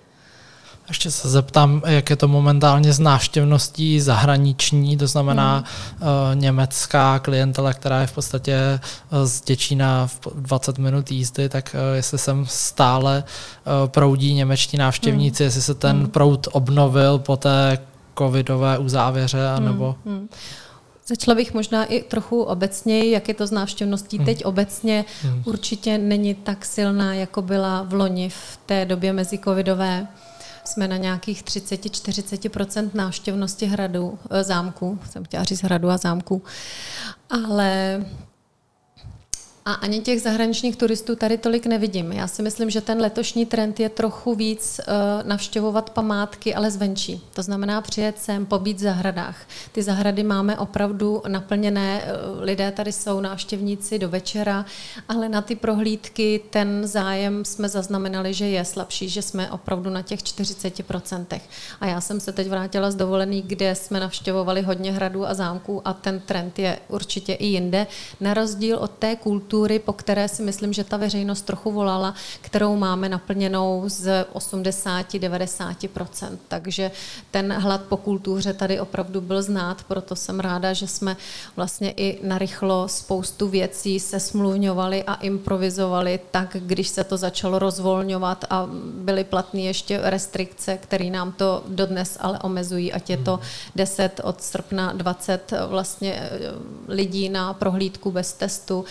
Ještě 0.90 1.10
se 1.10 1.28
zeptám, 1.28 1.82
jak 1.86 2.10
je 2.10 2.16
to 2.16 2.28
momentálně 2.28 2.92
s 2.92 2.98
návštěvností 2.98 4.00
zahraniční, 4.00 4.96
to 4.96 5.06
znamená 5.06 5.56
hmm. 5.56 6.08
uh, 6.08 6.40
německá 6.40 7.18
klientela, 7.18 7.72
která 7.72 8.00
je 8.00 8.06
v 8.06 8.12
podstatě 8.12 8.80
uh, 9.12 9.18
z 9.24 9.40
Děčína 9.40 10.06
v 10.06 10.20
20 10.34 10.78
minut 10.78 11.10
jízdy, 11.10 11.48
tak 11.48 11.76
uh, 11.90 11.96
jestli 11.96 12.18
sem 12.18 12.46
stále 12.48 13.24
uh, 13.24 13.88
proudí 13.88 14.34
němečtí 14.34 14.76
návštěvníci, 14.76 15.42
hmm. 15.42 15.46
jestli 15.46 15.62
se 15.62 15.74
ten 15.74 15.96
hmm. 15.96 16.06
proud 16.06 16.48
obnovil 16.52 17.18
po 17.18 17.36
té 17.36 17.78
covidové 18.18 18.78
uzávěře, 18.78 19.48
anebo... 19.48 19.96
Hmm. 20.04 20.16
Hmm. 20.16 20.28
Začala 21.06 21.34
bych 21.34 21.54
možná 21.54 21.84
i 21.84 22.02
trochu 22.02 22.42
obecněji, 22.42 23.10
jak 23.10 23.28
je 23.28 23.34
to 23.34 23.46
s 23.46 23.50
návštěvností. 23.50 24.16
Hmm. 24.16 24.26
Teď 24.26 24.44
obecně 24.44 25.04
hmm. 25.22 25.42
určitě 25.46 25.98
není 25.98 26.34
tak 26.34 26.64
silná, 26.64 27.14
jako 27.14 27.42
byla 27.42 27.82
v 27.82 27.94
loni 27.94 28.28
v 28.28 28.58
té 28.66 28.84
době 28.84 29.12
mezi 29.12 29.38
covidové 29.38 30.06
jsme 30.70 30.88
na 30.88 30.96
nějakých 30.96 31.44
30-40% 31.44 32.90
návštěvnosti 32.94 33.66
hradu, 33.66 34.18
eh, 34.30 34.44
zámku, 34.44 34.98
jsem 35.10 35.24
chtěla 35.24 35.44
říct 35.44 35.62
hradu 35.62 35.90
a 35.90 35.96
zámku, 35.96 36.42
ale 37.30 38.04
a 39.70 39.72
ani 39.72 40.00
těch 40.00 40.20
zahraničních 40.20 40.76
turistů 40.76 41.16
tady 41.16 41.38
tolik 41.38 41.66
nevidím. 41.66 42.12
Já 42.12 42.28
si 42.28 42.42
myslím, 42.42 42.70
že 42.70 42.80
ten 42.80 43.00
letošní 43.00 43.46
trend 43.46 43.80
je 43.80 43.88
trochu 43.88 44.34
víc 44.34 44.80
uh, 44.80 45.28
navštěvovat 45.28 45.90
památky, 45.90 46.54
ale 46.54 46.70
zvenčí. 46.70 47.20
To 47.32 47.42
znamená 47.42 47.80
přijet 47.80 48.18
sem, 48.18 48.46
pobít 48.46 48.76
v 48.76 48.80
zahradách. 48.80 49.36
Ty 49.72 49.82
zahrady 49.82 50.22
máme 50.22 50.58
opravdu 50.58 51.22
naplněné, 51.28 52.02
uh, 52.02 52.42
lidé 52.42 52.72
tady 52.72 52.92
jsou 52.92 53.20
návštěvníci 53.20 53.98
do 53.98 54.08
večera, 54.08 54.64
ale 55.08 55.28
na 55.28 55.42
ty 55.42 55.56
prohlídky 55.56 56.40
ten 56.50 56.86
zájem 56.86 57.44
jsme 57.44 57.68
zaznamenali, 57.68 58.34
že 58.34 58.46
je 58.46 58.64
slabší, 58.64 59.08
že 59.08 59.22
jsme 59.22 59.50
opravdu 59.50 59.90
na 59.90 60.02
těch 60.02 60.20
40%. 60.20 61.40
A 61.80 61.86
já 61.86 62.00
jsem 62.00 62.20
se 62.20 62.32
teď 62.32 62.48
vrátila 62.48 62.90
z 62.90 62.94
dovolený, 62.94 63.42
kde 63.42 63.74
jsme 63.74 64.00
navštěvovali 64.00 64.62
hodně 64.62 64.92
hradů 64.92 65.26
a 65.26 65.34
zámků 65.34 65.82
a 65.84 65.92
ten 65.92 66.20
trend 66.20 66.58
je 66.58 66.78
určitě 66.88 67.32
i 67.32 67.46
jinde. 67.46 67.86
Na 68.20 68.34
rozdíl 68.34 68.76
od 68.76 68.90
té 68.90 69.16
kultury, 69.16 69.59
kultury, 69.60 69.78
po 69.78 69.92
které 69.92 70.28
si 70.28 70.42
myslím, 70.42 70.72
že 70.72 70.84
ta 70.84 70.96
veřejnost 70.96 71.42
trochu 71.42 71.72
volala, 71.72 72.14
kterou 72.40 72.76
máme 72.76 73.08
naplněnou 73.08 73.82
z 73.86 74.26
80-90%. 74.32 76.38
Takže 76.48 76.90
ten 77.30 77.52
hlad 77.52 77.82
po 77.82 77.96
kultuře 77.96 78.52
tady 78.52 78.80
opravdu 78.80 79.20
byl 79.20 79.42
znát, 79.42 79.84
proto 79.84 80.16
jsem 80.16 80.40
ráda, 80.40 80.72
že 80.72 80.86
jsme 80.86 81.16
vlastně 81.56 81.92
i 81.96 82.26
narychlo 82.26 82.88
spoustu 82.88 83.48
věcí 83.48 84.00
se 84.00 84.20
smluvňovali 84.20 85.04
a 85.04 85.14
improvizovali 85.14 86.20
tak, 86.30 86.56
když 86.60 86.88
se 86.88 87.04
to 87.04 87.16
začalo 87.16 87.58
rozvolňovat 87.58 88.44
a 88.50 88.68
byly 89.04 89.24
platné 89.24 89.60
ještě 89.60 90.00
restrikce, 90.02 90.76
které 90.76 91.10
nám 91.10 91.32
to 91.32 91.64
dodnes 91.68 92.16
ale 92.20 92.38
omezují, 92.38 92.92
ať 92.92 93.10
je 93.10 93.16
to 93.16 93.40
10 93.76 94.20
od 94.24 94.42
srpna 94.42 94.92
20 94.92 95.52
vlastně 95.68 96.12
eh, 96.16 96.28
lidí 96.88 97.28
na 97.28 97.52
prohlídku 97.52 98.10
bez 98.10 98.32
testu. 98.32 98.84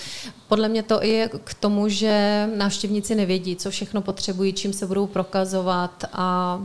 Podle 0.50 0.70
mě 0.70 0.84
to 0.84 1.04
je 1.04 1.30
k 1.44 1.54
tomu, 1.54 1.90
že 1.90 2.48
návštěvníci 2.58 3.16
nevědí, 3.16 3.56
co 3.56 3.70
všechno 3.70 4.02
potřebují, 4.02 4.54
čím 4.54 4.74
se 4.74 4.86
budou 4.86 5.08
prokazovat 5.08 6.06
a 6.14 6.60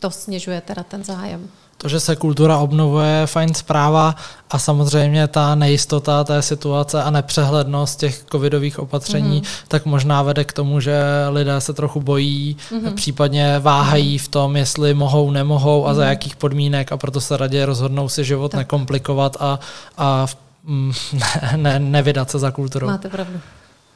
to 0.00 0.10
snižuje 0.10 0.60
teda 0.60 0.82
ten 0.82 1.04
zájem. 1.04 1.48
To, 1.76 1.88
že 1.88 2.00
se 2.00 2.16
kultura 2.16 2.58
obnovuje, 2.58 3.08
je 3.08 3.26
fajn 3.26 3.54
zpráva 3.54 4.14
a 4.50 4.58
samozřejmě 4.58 5.28
ta 5.28 5.54
nejistota 5.54 6.24
té 6.24 6.42
situace 6.42 7.02
a 7.02 7.10
nepřehlednost 7.10 7.98
těch 7.98 8.24
covidových 8.32 8.78
opatření, 8.78 9.42
mm-hmm. 9.42 9.64
tak 9.68 9.86
možná 9.86 10.22
vede 10.22 10.44
k 10.44 10.52
tomu, 10.52 10.80
že 10.80 11.02
lidé 11.30 11.60
se 11.60 11.72
trochu 11.72 12.00
bojí, 12.00 12.56
mm-hmm. 12.70 12.94
případně 12.94 13.58
váhají 13.58 14.18
v 14.18 14.28
tom, 14.28 14.56
jestli 14.56 14.94
mohou, 14.94 15.30
nemohou 15.30 15.86
a 15.86 15.92
mm-hmm. 15.92 15.94
za 15.94 16.02
mhm. 16.02 16.10
jakých 16.10 16.36
podmínek 16.36 16.92
a 16.92 16.96
proto 16.96 17.20
se 17.20 17.36
raději 17.36 17.64
rozhodnou 17.64 18.08
si 18.08 18.24
život 18.24 18.50
tak. 18.50 18.58
nekomplikovat 18.58 19.36
a, 19.40 19.60
a 19.98 20.26
Mm, 20.26 20.49
ne, 20.64 21.56
ne, 21.56 21.78
nevydat 21.78 22.30
se 22.30 22.38
za 22.38 22.50
kulturou. 22.50 22.86
Máte 22.86 23.08
pravdu. 23.08 23.40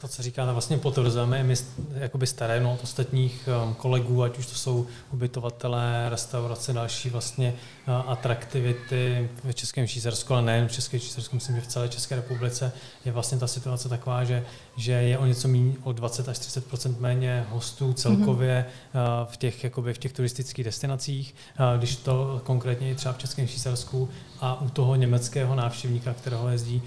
To, 0.05 0.09
co 0.09 0.23
říkáte, 0.23 0.51
vlastně 0.51 0.77
potvrzujeme 0.77 1.43
my 1.43 1.55
jakoby 1.93 2.27
z 2.27 2.33
terénu 2.33 2.73
od 2.73 2.83
ostatních 2.83 3.49
um, 3.63 3.73
kolegů, 3.73 4.23
ať 4.23 4.37
už 4.37 4.45
to 4.45 4.55
jsou 4.55 4.87
ubytovatelé, 5.11 6.09
restaurace, 6.09 6.73
další 6.73 7.09
vlastně 7.09 7.53
uh, 7.87 8.11
atraktivity 8.11 9.29
v 9.43 9.55
Českém 9.55 9.87
Švýcarsku, 9.87 10.33
ale 10.33 10.41
nejen 10.41 10.67
v 10.67 10.71
Českém 10.71 10.99
Švýcarsku, 10.99 11.35
myslím, 11.35 11.55
že 11.55 11.61
v 11.61 11.67
celé 11.67 11.89
České 11.89 12.15
republice 12.15 12.71
je 13.05 13.11
vlastně 13.11 13.37
ta 13.37 13.47
situace 13.47 13.89
taková, 13.89 14.23
že, 14.23 14.45
že 14.77 14.91
je 14.91 15.17
o 15.17 15.25
něco 15.25 15.47
méně, 15.47 15.73
o 15.83 15.91
20 15.91 16.29
až 16.29 16.37
30% 16.37 16.95
méně 16.99 17.45
hostů 17.49 17.93
celkově 17.93 18.65
mm-hmm. 18.93 19.25
v 19.25 19.37
těch, 19.37 19.63
jakoby 19.63 19.93
v 19.93 19.97
těch 19.97 20.13
turistických 20.13 20.65
destinacích, 20.65 21.35
uh, 21.59 21.77
když 21.77 21.95
to 21.95 22.41
konkrétně 22.43 22.91
i 22.91 22.95
třeba 22.95 23.13
v 23.13 23.17
Českém 23.17 23.47
Švýcarsku 23.47 24.09
a 24.41 24.61
u 24.61 24.69
toho 24.69 24.95
německého 24.95 25.55
návštěvníka, 25.55 26.13
kterého 26.13 26.49
jezdí, 26.49 26.81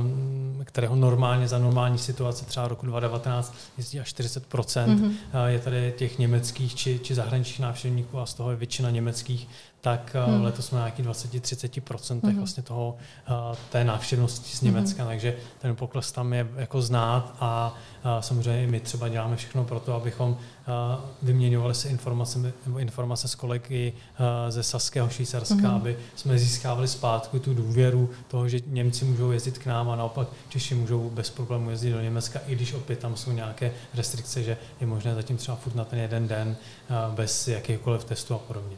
um, 0.00 0.60
kterého 0.64 0.96
normálně 0.96 1.48
za 1.48 1.58
normální 1.58 1.98
situace 1.98 2.44
třeba 2.44 2.57
roku 2.66 2.86
2019 2.86 3.54
jezdí 3.78 4.00
až 4.00 4.08
40 4.08 4.52
mm-hmm. 4.52 5.12
je 5.46 5.58
tady 5.58 5.94
těch 5.96 6.18
německých 6.18 6.74
či, 6.74 6.98
či 6.98 7.14
zahraničních 7.14 7.60
návštěvníků 7.60 8.18
a 8.18 8.26
z 8.26 8.34
toho 8.34 8.50
je 8.50 8.56
většina 8.56 8.90
německých, 8.90 9.48
tak 9.80 10.16
hmm. 10.26 10.44
letos 10.44 10.66
jsme 10.66 10.78
na 10.78 10.84
nějakých 10.84 11.06
20-30% 11.06 12.20
hmm. 12.22 12.36
vlastně 12.36 12.62
toho, 12.62 12.96
té 13.70 13.84
návštěvnosti 13.84 14.56
z 14.56 14.60
Německa, 14.60 15.02
hmm. 15.02 15.10
takže 15.10 15.36
ten 15.58 15.76
pokles 15.76 16.12
tam 16.12 16.32
je 16.32 16.48
jako 16.56 16.82
znát 16.82 17.36
a 17.40 17.74
samozřejmě 18.20 18.66
my 18.66 18.80
třeba 18.80 19.08
děláme 19.08 19.36
všechno 19.36 19.64
pro 19.64 19.80
to, 19.80 19.94
abychom 19.94 20.36
vyměňovali 21.22 21.74
se 21.74 21.88
informace, 21.88 22.52
informace 22.78 23.28
s 23.28 23.34
kolegy 23.34 23.92
ze 24.48 24.62
Saského 24.62 25.08
Švýcarska, 25.08 25.54
hmm. 25.54 25.66
aby 25.66 25.96
jsme 26.16 26.38
získávali 26.38 26.88
zpátky 26.88 27.40
tu 27.40 27.54
důvěru 27.54 28.10
toho, 28.28 28.48
že 28.48 28.60
Němci 28.66 29.04
můžou 29.04 29.30
jezdit 29.30 29.58
k 29.58 29.66
nám 29.66 29.90
a 29.90 29.96
naopak 29.96 30.28
Češi 30.48 30.74
můžou 30.74 31.10
bez 31.10 31.30
problémů 31.30 31.70
jezdit 31.70 31.92
do 31.92 32.00
Německa, 32.00 32.40
i 32.46 32.54
když 32.54 32.72
opět 32.72 32.98
tam 32.98 33.16
jsou 33.16 33.32
nějaké 33.32 33.72
restrikce, 33.94 34.42
že 34.42 34.56
je 34.80 34.86
možné 34.86 35.14
zatím 35.14 35.36
třeba 35.36 35.56
furt 35.56 35.74
na 35.74 35.84
ten 35.84 35.98
jeden 35.98 36.28
den 36.28 36.56
bez 37.10 37.48
jakýchkoliv 37.48 38.04
testů 38.04 38.34
a 38.34 38.38
podobně. 38.38 38.76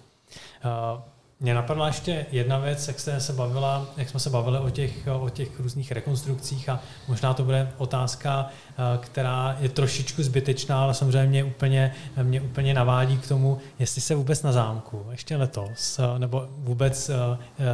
Uh, 0.95 1.01
mě 1.41 1.55
napadla 1.55 1.87
ještě 1.87 2.27
jedna 2.33 2.59
věc, 2.59 2.89
jak 2.89 3.01
jste 3.01 3.21
se 3.21 3.33
bavila, 3.33 3.87
jak 3.97 4.09
jsme 4.09 4.21
se 4.21 4.31
bavili 4.31 4.59
o 4.59 4.71
těch, 4.71 5.09
o 5.21 5.29
těch 5.29 5.61
různých 5.61 5.93
rekonstrukcích 5.93 6.69
a 6.69 6.81
možná 7.09 7.35
to 7.35 7.45
bude 7.45 7.73
otázka, 7.79 8.47
uh, 8.47 9.05
která 9.05 9.57
je 9.61 9.69
trošičku 9.69 10.23
zbytečná, 10.23 10.83
ale 10.83 10.95
samozřejmě 10.95 11.29
mě 11.29 11.45
úplně, 11.45 11.95
mě 12.23 12.41
úplně 12.41 12.75
navádí 12.75 13.19
k 13.19 13.29
tomu, 13.29 13.59
jestli 13.79 14.01
se 14.01 14.15
vůbec 14.15 14.43
na 14.43 14.53
zámku 14.53 15.07
ještě 15.11 15.37
letos 15.37 15.99
uh, 15.99 16.19
nebo 16.19 16.49
vůbec 16.57 17.11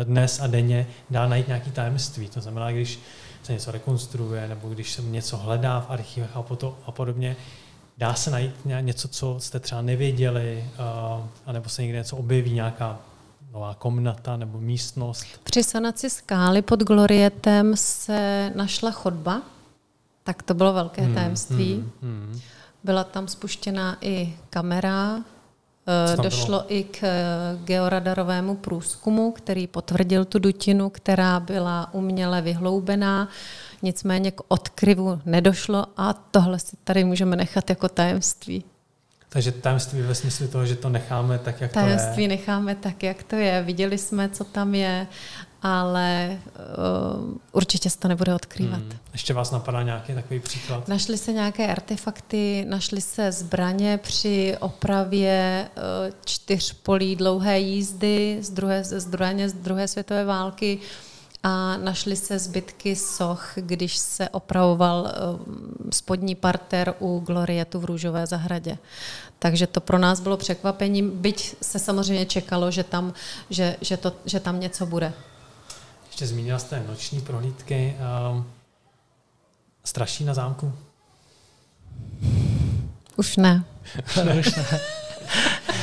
dnes 0.05 0.41
a 0.41 0.47
denně 0.47 0.87
dá 1.11 1.29
najít 1.29 1.49
nějaký 1.49 1.71
tajemství. 1.71 2.29
To 2.29 2.41
znamená, 2.41 2.73
když 2.73 2.99
se 3.43 3.53
něco 3.53 3.71
rekonstruuje 3.71 4.49
nebo 4.49 4.69
když 4.69 4.93
se 4.93 5.03
něco 5.03 5.37
hledá 5.37 5.81
v 5.81 5.91
archivech 5.91 6.31
a 6.87 6.93
podobně, 6.93 7.37
Dá 7.99 8.15
se 8.15 8.31
najít 8.31 8.55
něco, 8.81 9.09
co 9.09 9.41
jste 9.41 9.61
třeba 9.61 9.83
nevěděli, 9.83 10.65
uh, 11.19 11.25
anebo 11.47 11.69
se 11.69 11.83
někde 11.83 11.99
něco 11.99 12.17
objeví, 12.17 12.53
nějaká 12.53 12.99
nová 13.53 13.75
komnata 13.75 14.37
nebo 14.37 14.61
místnost? 14.61 15.27
Při 15.45 15.63
sanaci 15.63 16.11
skály 16.11 16.63
pod 16.63 16.83
Glorietem 16.83 17.77
se 17.77 18.53
našla 18.55 18.91
chodba, 18.91 19.43
tak 20.25 20.43
to 20.43 20.55
bylo 20.55 20.73
velké 20.73 21.03
hmm, 21.03 21.15
tajemství. 21.15 21.75
Hmm, 21.75 21.93
hmm. 22.03 22.41
Byla 22.85 23.05
tam 23.05 23.29
spuštěná 23.29 23.97
i 24.01 24.37
kamera, 24.51 25.17
eh, 26.15 26.17
Došlo 26.23 26.47
bylo? 26.47 26.65
i 26.69 26.85
k 26.85 27.03
eh, 27.03 27.59
georadarovému 27.65 28.57
průzkumu, 28.57 29.33
který 29.33 29.67
potvrdil 29.67 30.25
tu 30.25 30.39
dutinu, 30.39 30.91
která 30.91 31.41
byla 31.41 31.89
uměle 31.95 32.43
vyhloubená. 32.43 33.29
Nicméně 33.87 34.31
k 34.31 34.41
odkryvu 34.49 35.21
nedošlo 35.25 35.87
a 35.97 36.13
tohle 36.13 36.59
si 36.59 36.77
tady 36.85 37.05
můžeme 37.05 37.37
nechat 37.37 37.71
jako 37.71 37.89
tajemství. 37.89 38.65
Takže 39.29 39.53
tajemství 39.53 40.03
ve 40.03 40.15
smyslu 40.15 40.49
toho, 40.49 40.67
že 40.67 40.77
to 40.77 40.89
necháme 40.89 41.39
tak, 41.39 41.61
jak 41.61 41.73
tajemství 41.73 41.73
to 41.73 41.81
je. 41.81 41.97
Tajemství 41.97 42.29
necháme 42.29 42.75
tak, 42.75 43.03
jak 43.03 43.23
to 43.23 43.37
je. 43.37 43.63
Viděli 43.63 43.99
jsme, 43.99 44.29
co 44.29 44.45
tam 44.45 44.75
je, 44.75 45.07
ale 45.63 46.39
uh, 47.19 47.37
určitě 47.53 47.91
se 47.91 47.99
to 47.99 48.09
nebude 48.09 48.35
odkrývat. 48.35 48.81
Hmm. 48.81 48.99
Ještě 49.13 49.35
vás 49.35 49.51
napadá 49.51 49.83
nějaký 49.83 50.15
takový 50.15 50.41
příklad? 50.41 50.89
Našly 50.89 51.19
se 51.19 51.33
nějaké 51.33 51.67
artefakty, 51.67 52.65
našly 52.69 53.01
se 53.01 53.33
zbraně 53.33 53.99
při 53.99 54.57
opravě 54.61 55.69
uh, 55.77 56.15
čtyř 56.25 56.73
polí 56.73 57.17
dlouhé 57.17 57.61
jízdy 57.61 58.39
z 58.41 58.51
druhé, 58.51 58.85
z 58.85 59.05
druhé, 59.05 59.49
z 59.49 59.53
druhé 59.53 59.89
světové 59.89 60.25
války. 60.25 60.79
Uh, 60.83 61.07
a 61.47 61.77
našly 61.77 62.17
se 62.17 62.39
zbytky 62.39 62.97
soch, 62.97 63.53
když 63.57 63.97
se 63.97 64.29
opravoval 64.29 65.07
eh, 65.09 65.13
spodní 65.93 66.35
parter 66.35 66.95
u 66.99 67.21
Glorietu 67.21 67.81
v 67.81 67.85
Růžové 67.85 68.27
zahradě. 68.27 68.79
Takže 69.39 69.67
to 69.67 69.81
pro 69.81 69.99
nás 69.99 70.21
bylo 70.21 70.37
překvapením, 70.37 71.11
byť 71.11 71.57
se 71.63 71.79
samozřejmě 71.79 72.27
čekalo, 72.27 72.71
že 72.71 72.85
tam, 72.85 73.15
že, 73.51 73.77
že 73.81 73.97
to, 73.97 74.13
že 74.25 74.41
tam 74.41 74.61
něco 74.61 74.87
bude. 74.87 75.13
Ještě 76.07 76.27
zmínila 76.27 76.59
jste 76.59 76.85
noční 76.89 77.21
prohlídky. 77.21 77.97
Um, 78.33 78.47
straší 79.85 80.25
na 80.25 80.35
zámku? 80.35 80.73
Už 83.17 83.37
ne. 83.37 83.65
Už 84.41 84.57
ne. 84.57 84.81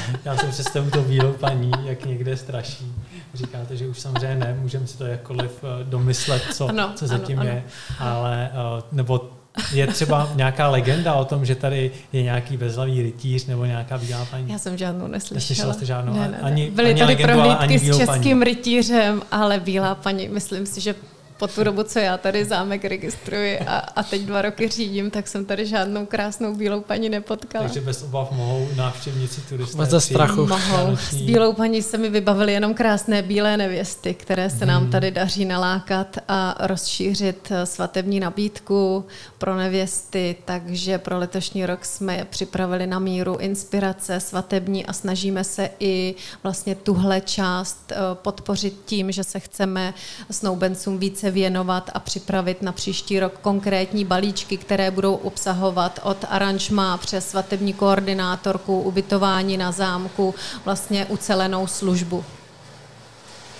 Já 0.25 0.37
jsem 0.37 0.49
představu 0.49 0.89
to 0.89 1.01
bílou 1.01 1.31
paní, 1.33 1.71
jak 1.83 2.05
někde 2.05 2.37
straší. 2.37 2.93
Říkáte, 3.33 3.77
že 3.77 3.87
už 3.87 3.99
samozřejmě 3.99 4.35
ne, 4.35 4.57
můžeme 4.59 4.87
si 4.87 4.97
to 4.97 5.05
jakkoliv 5.05 5.63
eh, 5.63 5.83
domyslet, 5.83 6.43
co, 6.53 6.67
ano, 6.67 6.91
co 6.95 7.07
zatím 7.07 7.39
ano, 7.39 7.49
je, 7.49 7.63
ano. 7.99 8.11
ale 8.11 8.51
eh, 8.53 8.83
nebo 8.91 9.29
je 9.73 9.87
třeba 9.87 10.31
nějaká 10.35 10.69
legenda 10.69 11.13
o 11.13 11.25
tom, 11.25 11.45
že 11.45 11.55
tady 11.55 11.91
je 12.13 12.23
nějaký 12.23 12.57
bezhlavý 12.57 13.01
rytíř 13.01 13.45
nebo 13.45 13.65
nějaká 13.65 13.97
bílá 13.97 14.25
paní? 14.25 14.51
Já 14.51 14.57
jsem 14.57 14.77
žádnou 14.77 15.07
neslyšela. 15.07 15.35
Neslyšela 15.35 15.73
jste 15.73 15.85
žádnou? 15.85 16.13
Ne, 16.13 16.19
ne, 16.19 16.27
ne. 16.27 16.37
Ani, 16.41 16.71
Byly 16.71 16.89
ani 16.89 16.99
tady 16.99 17.15
prohlídky 17.15 17.79
s 17.79 17.97
českým 17.97 18.39
paní. 18.39 18.43
rytířem, 18.43 19.21
ale 19.31 19.59
bílá 19.59 19.95
paní, 19.95 20.29
myslím 20.29 20.65
si, 20.65 20.81
že 20.81 20.95
po 21.43 21.47
tu 21.47 21.63
dobu, 21.63 21.83
co 21.83 21.99
já 21.99 22.17
tady 22.17 22.45
zámek 22.45 22.85
registruji 22.85 23.59
a, 23.59 23.77
a 23.77 24.03
teď 24.03 24.21
dva 24.21 24.41
roky 24.41 24.67
řídím, 24.67 25.11
tak 25.11 25.27
jsem 25.27 25.45
tady 25.45 25.65
žádnou 25.65 26.05
krásnou 26.05 26.55
bílou 26.55 26.81
paní 26.81 27.09
nepotkala. 27.09 27.65
Takže 27.65 27.81
bez 27.81 28.03
obav 28.03 28.31
mohou 28.31 28.67
návštěvníci 28.75 29.41
turisté 29.41 29.77
Bez 29.77 30.05
strachu. 30.05 30.45
Mohou. 30.45 30.95
S 30.95 31.13
bílou 31.13 31.53
paní 31.53 31.81
se 31.81 31.97
mi 31.97 32.09
vybavily 32.09 32.53
jenom 32.53 32.73
krásné 32.73 33.21
bílé 33.21 33.57
nevěsty, 33.57 34.13
které 34.13 34.49
se 34.49 34.65
nám 34.65 34.81
hmm. 34.81 34.91
tady 34.91 35.11
daří 35.11 35.45
nalákat 35.45 36.17
a 36.27 36.55
rozšířit 36.59 37.51
svatební 37.63 38.19
nabídku 38.19 39.05
pro 39.37 39.55
nevěsty, 39.55 40.35
takže 40.45 40.97
pro 40.97 41.17
letošní 41.17 41.65
rok 41.65 41.85
jsme 41.85 42.27
připravili 42.29 42.87
na 42.87 42.99
míru 42.99 43.37
inspirace 43.37 44.19
svatební 44.19 44.85
a 44.85 44.93
snažíme 44.93 45.43
se 45.43 45.69
i 45.79 46.15
vlastně 46.43 46.75
tuhle 46.75 47.21
část 47.21 47.91
eh, 47.91 47.95
podpořit 48.13 48.73
tím, 48.85 49.11
že 49.11 49.23
se 49.23 49.39
chceme 49.39 49.93
snoubencům 50.31 50.97
více 50.97 51.32
věnovat 51.33 51.89
a 51.93 51.99
připravit 51.99 52.61
na 52.61 52.71
příští 52.71 53.19
rok 53.19 53.33
konkrétní 53.41 54.05
balíčky, 54.05 54.57
které 54.57 54.91
budou 54.91 55.15
obsahovat 55.15 55.99
od 56.03 56.25
aranžma 56.29 56.97
přes 56.97 57.29
svatební 57.29 57.73
koordinátorku, 57.73 58.81
ubytování 58.81 59.57
na 59.57 59.71
zámku, 59.71 60.35
vlastně 60.65 61.05
ucelenou 61.05 61.67
službu. 61.67 62.25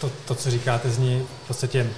To, 0.02 0.12
to 0.26 0.36
co 0.36 0.52
říkáte, 0.52 0.90
zní 0.90 1.26
v 1.44 1.48
podstatě 1.48 1.90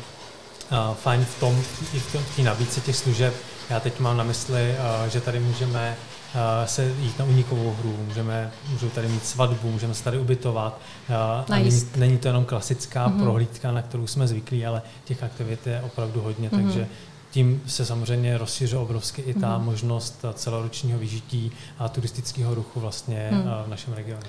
fajn 0.93 1.25
v 1.25 1.39
tom, 1.39 1.63
i 1.93 1.99
v 1.99 2.35
té 2.35 2.41
nabídce 2.41 2.81
těch 2.81 2.95
služeb. 2.95 3.33
Já 3.69 3.79
teď 3.79 3.99
mám 3.99 4.17
na 4.17 4.23
mysli, 4.23 4.75
uh, 5.03 5.09
že 5.09 5.21
tady 5.21 5.39
můžeme 5.39 5.95
uh, 6.35 6.65
se 6.65 6.93
jít 6.99 7.19
na 7.19 7.25
unikovou 7.25 7.75
hru, 7.79 7.97
můžeme, 8.07 8.51
můžeme 8.69 8.91
tady 8.91 9.07
mít 9.07 9.25
svatbu, 9.25 9.71
můžeme 9.71 9.93
se 9.93 10.03
tady 10.03 10.17
ubytovat. 10.17 10.79
Uh, 11.09 11.55
není, 11.55 11.81
není 11.95 12.17
to 12.17 12.27
jenom 12.27 12.45
klasická 12.45 13.09
mm-hmm. 13.09 13.23
prohlídka, 13.23 13.71
na 13.71 13.81
kterou 13.81 14.07
jsme 14.07 14.27
zvyklí, 14.27 14.65
ale 14.65 14.81
těch 15.05 15.23
aktivit 15.23 15.67
je 15.67 15.81
opravdu 15.81 16.21
hodně, 16.21 16.49
mm-hmm. 16.49 16.63
takže 16.63 16.87
tím 17.31 17.61
se 17.67 17.85
samozřejmě 17.85 18.37
rozšiřuje 18.37 18.81
obrovsky 18.81 19.21
i 19.21 19.33
ta 19.33 19.39
mm-hmm. 19.39 19.63
možnost 19.63 20.25
celoročního 20.33 20.99
vyžití 20.99 21.51
a 21.79 21.89
turistického 21.89 22.55
ruchu 22.55 22.79
vlastně 22.79 23.29
mm. 23.31 23.43
v 23.65 23.67
našem 23.67 23.93
regionu. 23.93 24.23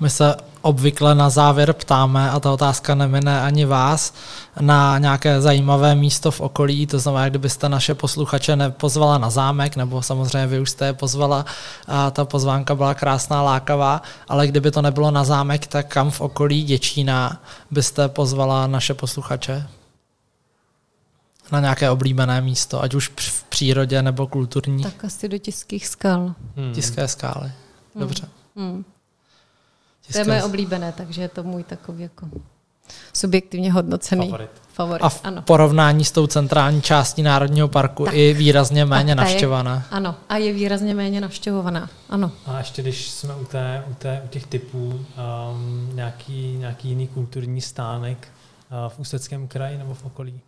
My 0.00 0.10
se 0.10 0.36
obvykle 0.62 1.14
na 1.14 1.30
závěr 1.30 1.72
ptáme, 1.72 2.30
a 2.30 2.40
ta 2.40 2.52
otázka 2.52 2.94
nemine 2.94 3.42
ani 3.42 3.64
vás, 3.64 4.14
na 4.60 4.98
nějaké 4.98 5.40
zajímavé 5.40 5.94
místo 5.94 6.30
v 6.30 6.40
okolí, 6.40 6.86
to 6.86 6.98
znamená, 6.98 7.28
kdybyste 7.28 7.68
naše 7.68 7.94
posluchače 7.94 8.56
nepozvala 8.56 9.18
na 9.18 9.30
zámek, 9.30 9.76
nebo 9.76 10.02
samozřejmě 10.02 10.46
vy 10.46 10.60
už 10.60 10.70
jste 10.70 10.86
je 10.86 10.92
pozvala, 10.92 11.44
a 11.88 12.10
ta 12.10 12.24
pozvánka 12.24 12.74
byla 12.74 12.94
krásná, 12.94 13.42
lákavá, 13.42 14.02
ale 14.28 14.46
kdyby 14.46 14.70
to 14.70 14.82
nebylo 14.82 15.10
na 15.10 15.24
zámek, 15.24 15.66
tak 15.66 15.86
kam 15.86 16.10
v 16.10 16.20
okolí 16.20 16.62
Děčína 16.62 17.42
byste 17.70 18.08
pozvala 18.08 18.66
naše 18.66 18.94
posluchače? 18.94 19.68
Na 21.52 21.60
nějaké 21.60 21.90
oblíbené 21.90 22.40
místo, 22.40 22.82
ať 22.82 22.94
už 22.94 23.08
v 23.16 23.44
přírodě 23.44 24.02
nebo 24.02 24.26
kulturní? 24.26 24.82
Tak 24.82 25.04
asi 25.04 25.28
do 25.28 25.38
tiských 25.38 25.86
skal. 25.86 26.34
Hmm. 26.56 26.72
Tiské 26.72 27.08
skály, 27.08 27.52
dobře. 27.94 28.28
Hmm. 28.56 28.70
Hmm. 28.70 28.84
To 30.12 30.18
je 30.18 30.24
moje 30.24 30.44
oblíbené, 30.44 30.92
takže 30.92 31.22
je 31.22 31.28
to 31.28 31.42
můj 31.42 31.64
takový 31.64 32.02
jako 32.02 32.28
subjektivně 33.12 33.72
hodnocený 33.72 34.26
favorit. 34.26 34.50
favorit. 34.72 35.02
A 35.02 35.08
v 35.08 35.20
ano. 35.24 35.42
porovnání 35.42 36.04
s 36.04 36.12
tou 36.12 36.26
centrální 36.26 36.82
částí 36.82 37.22
Národního 37.22 37.68
parku 37.68 38.04
tak. 38.04 38.14
i 38.14 38.32
výrazně 38.32 38.84
méně 38.84 39.14
navštěvovaná. 39.14 39.86
Ano, 39.90 40.14
a 40.28 40.36
je 40.36 40.52
výrazně 40.52 40.94
méně 40.94 41.20
navštěvovaná. 41.20 41.90
Ano. 42.08 42.32
A 42.46 42.58
ještě 42.58 42.82
když 42.82 43.10
jsme 43.10 43.34
u, 43.34 43.44
té, 43.44 43.84
u, 43.90 43.94
té, 43.94 44.22
u 44.24 44.28
těch 44.28 44.46
typů, 44.46 44.78
um, 44.78 45.90
nějaký, 45.94 46.56
nějaký 46.58 46.88
jiný 46.88 47.08
kulturní 47.08 47.60
stánek 47.60 48.28
uh, 48.70 48.92
v 48.92 48.98
Ústeckém 48.98 49.48
kraji 49.48 49.78
nebo 49.78 49.94
v 49.94 50.04
okolí? 50.04 50.40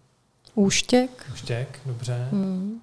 Úštěk. 0.55 1.27
Úštěk, 1.33 1.81
dobře. 1.87 2.29
Hmm. 2.33 2.81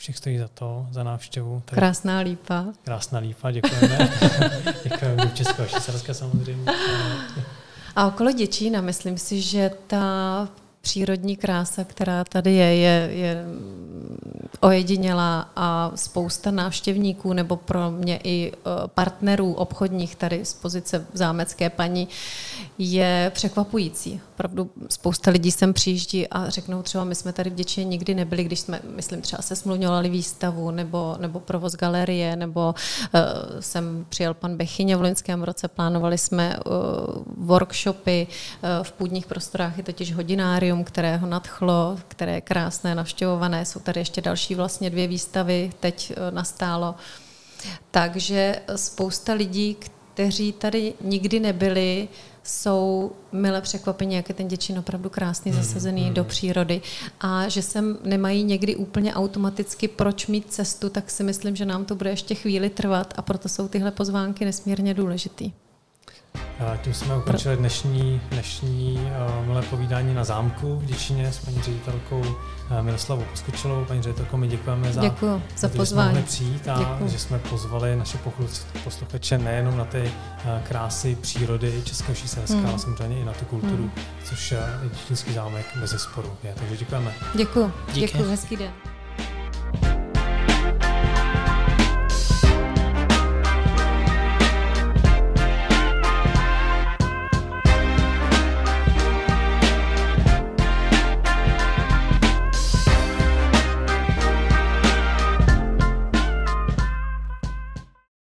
Všech 0.00 0.16
stojí 0.16 0.38
za 0.38 0.48
to, 0.48 0.86
za 0.90 1.02
návštěvu. 1.02 1.62
Tak 1.64 1.74
krásná 1.74 2.18
lípa. 2.18 2.64
Krásná 2.84 3.18
lípa, 3.18 3.50
děkujeme. 3.50 3.98
děkujeme 4.84 5.24
do 5.24 5.28
Českého 5.28 5.68
Švýcarska 5.68 6.14
samozřejmě. 6.14 6.72
A 7.96 8.06
okolo 8.06 8.32
Děčína, 8.32 8.80
myslím 8.80 9.18
si, 9.18 9.40
že 9.40 9.70
ta 9.86 10.48
přírodní 10.80 11.36
krása, 11.36 11.84
která 11.84 12.24
tady 12.24 12.54
je, 12.54 12.74
je, 12.76 13.10
je 13.12 13.44
ojedinělá 14.60 15.50
a 15.56 15.92
spousta 15.94 16.50
návštěvníků 16.50 17.32
nebo 17.32 17.56
pro 17.56 17.90
mě 17.90 18.20
i 18.24 18.52
e, 18.52 18.88
partnerů 18.88 19.52
obchodních 19.52 20.16
tady 20.16 20.44
z 20.44 20.54
pozice 20.54 21.06
zámecké 21.12 21.70
paní 21.70 22.08
je 22.78 23.32
překvapující. 23.34 24.20
Opravdu 24.34 24.70
spousta 24.88 25.30
lidí 25.30 25.50
sem 25.50 25.72
přijíždí 25.72 26.28
a 26.28 26.50
řeknou 26.50 26.82
třeba, 26.82 27.04
my 27.04 27.14
jsme 27.14 27.32
tady 27.32 27.50
v 27.50 27.54
Děčíně 27.54 27.84
nikdy 27.84 28.14
nebyli, 28.14 28.44
když 28.44 28.60
jsme, 28.60 28.80
myslím, 28.94 29.20
třeba 29.20 29.42
se 29.42 29.56
smluvňovali 29.56 30.08
výstavu 30.08 30.70
nebo, 30.70 31.16
nebo 31.20 31.40
provoz 31.40 31.76
galerie, 31.76 32.36
nebo 32.36 32.74
uh, 33.14 33.20
sem 33.60 34.06
přijel 34.08 34.34
pan 34.34 34.56
Bechyně 34.56 34.96
v 34.96 35.02
loňském 35.02 35.42
roce, 35.42 35.68
plánovali 35.68 36.18
jsme 36.18 36.56
uh, 36.58 36.72
workshopy 37.36 38.26
uh, 38.26 38.84
v 38.84 38.92
půdních 38.92 39.26
prostorách, 39.26 39.76
je 39.78 39.84
totiž 39.84 40.14
hodinárium, 40.70 40.84
které 40.84 41.16
ho 41.16 41.26
nadchlo, 41.26 41.98
které 42.08 42.34
je 42.34 42.40
krásné, 42.40 42.94
navštěvované, 42.94 43.64
jsou 43.64 43.80
tady 43.80 44.00
ještě 44.00 44.20
další 44.20 44.54
vlastně 44.54 44.90
dvě 44.90 45.08
výstavy, 45.08 45.70
teď 45.80 46.12
uh, 46.12 46.34
nastálo. 46.34 46.94
Takže 47.90 48.62
spousta 48.76 49.32
lidí, 49.32 49.76
kteří 49.78 50.52
tady 50.52 50.94
nikdy 51.00 51.40
nebyli, 51.40 52.08
jsou 52.42 53.12
milé 53.32 53.60
překvapení, 53.60 54.14
jak 54.14 54.28
je 54.28 54.34
ten 54.34 54.48
děčín 54.48 54.78
opravdu 54.78 55.10
krásný, 55.10 55.52
hmm, 55.52 55.62
zasazený 55.62 56.08
mm, 56.08 56.14
do 56.14 56.24
přírody 56.24 56.80
a 57.20 57.48
že 57.48 57.62
sem 57.62 57.98
nemají 58.04 58.44
někdy 58.44 58.76
úplně 58.76 59.14
automaticky 59.14 59.88
proč 59.88 60.26
mít 60.26 60.52
cestu, 60.52 60.88
tak 60.88 61.10
si 61.10 61.22
myslím, 61.22 61.56
že 61.56 61.64
nám 61.64 61.84
to 61.84 61.94
bude 61.94 62.10
ještě 62.10 62.34
chvíli 62.34 62.70
trvat 62.70 63.14
a 63.16 63.22
proto 63.22 63.48
jsou 63.48 63.68
tyhle 63.68 63.90
pozvánky 63.90 64.44
nesmírně 64.44 64.94
důležitý. 64.94 65.52
Tím 66.82 66.94
jsme 66.94 67.16
ukončili 67.16 67.56
dnešní, 67.56 68.20
dnešní 68.30 69.00
uh, 69.40 69.46
milé 69.46 69.62
povídání 69.62 70.14
na 70.14 70.24
zámku 70.24 70.76
v 70.76 70.84
Děčíně 70.84 71.32
s 71.32 71.38
paní 71.38 71.62
ředitelkou 71.62 72.20
uh, 72.20 72.82
Miroslavou 72.82 73.22
Poskočilovou. 73.22 73.84
Paní 73.84 74.02
ředitelko, 74.02 74.36
my 74.36 74.48
děkujeme 74.48 74.92
za, 74.92 75.00
Děkuju, 75.00 75.42
za, 75.56 75.68
za 75.68 75.76
pozvání. 75.76 76.14
Že 76.14 76.20
jsme 76.20 76.26
přijít 76.26 76.68
a 76.68 76.78
Děkuju. 76.78 77.10
že 77.10 77.18
jsme 77.18 77.38
pozvali 77.38 77.96
naše 77.96 78.18
posluchače 78.84 79.38
nejenom 79.38 79.76
na 79.78 79.84
ty 79.84 80.02
uh, 80.02 80.62
krásy 80.68 81.16
přírody 81.20 81.82
Českého 81.84 82.14
Švýcarska, 82.14 82.56
hmm. 82.56 82.66
ale 82.66 82.78
samozřejmě 82.78 83.20
i 83.20 83.24
na 83.24 83.32
tu 83.32 83.44
kulturu, 83.44 83.82
hmm. 83.82 83.92
což 84.24 84.54
Děčínský 84.82 85.32
zámek 85.32 85.66
bez 85.80 86.02
sporu 86.02 86.32
je. 86.44 86.54
Takže 86.58 86.76
děkujeme. 86.76 87.12
Děkuji. 87.34 87.72
Děkuji, 87.92 88.30
hezký 88.30 88.56
den. 88.56 88.72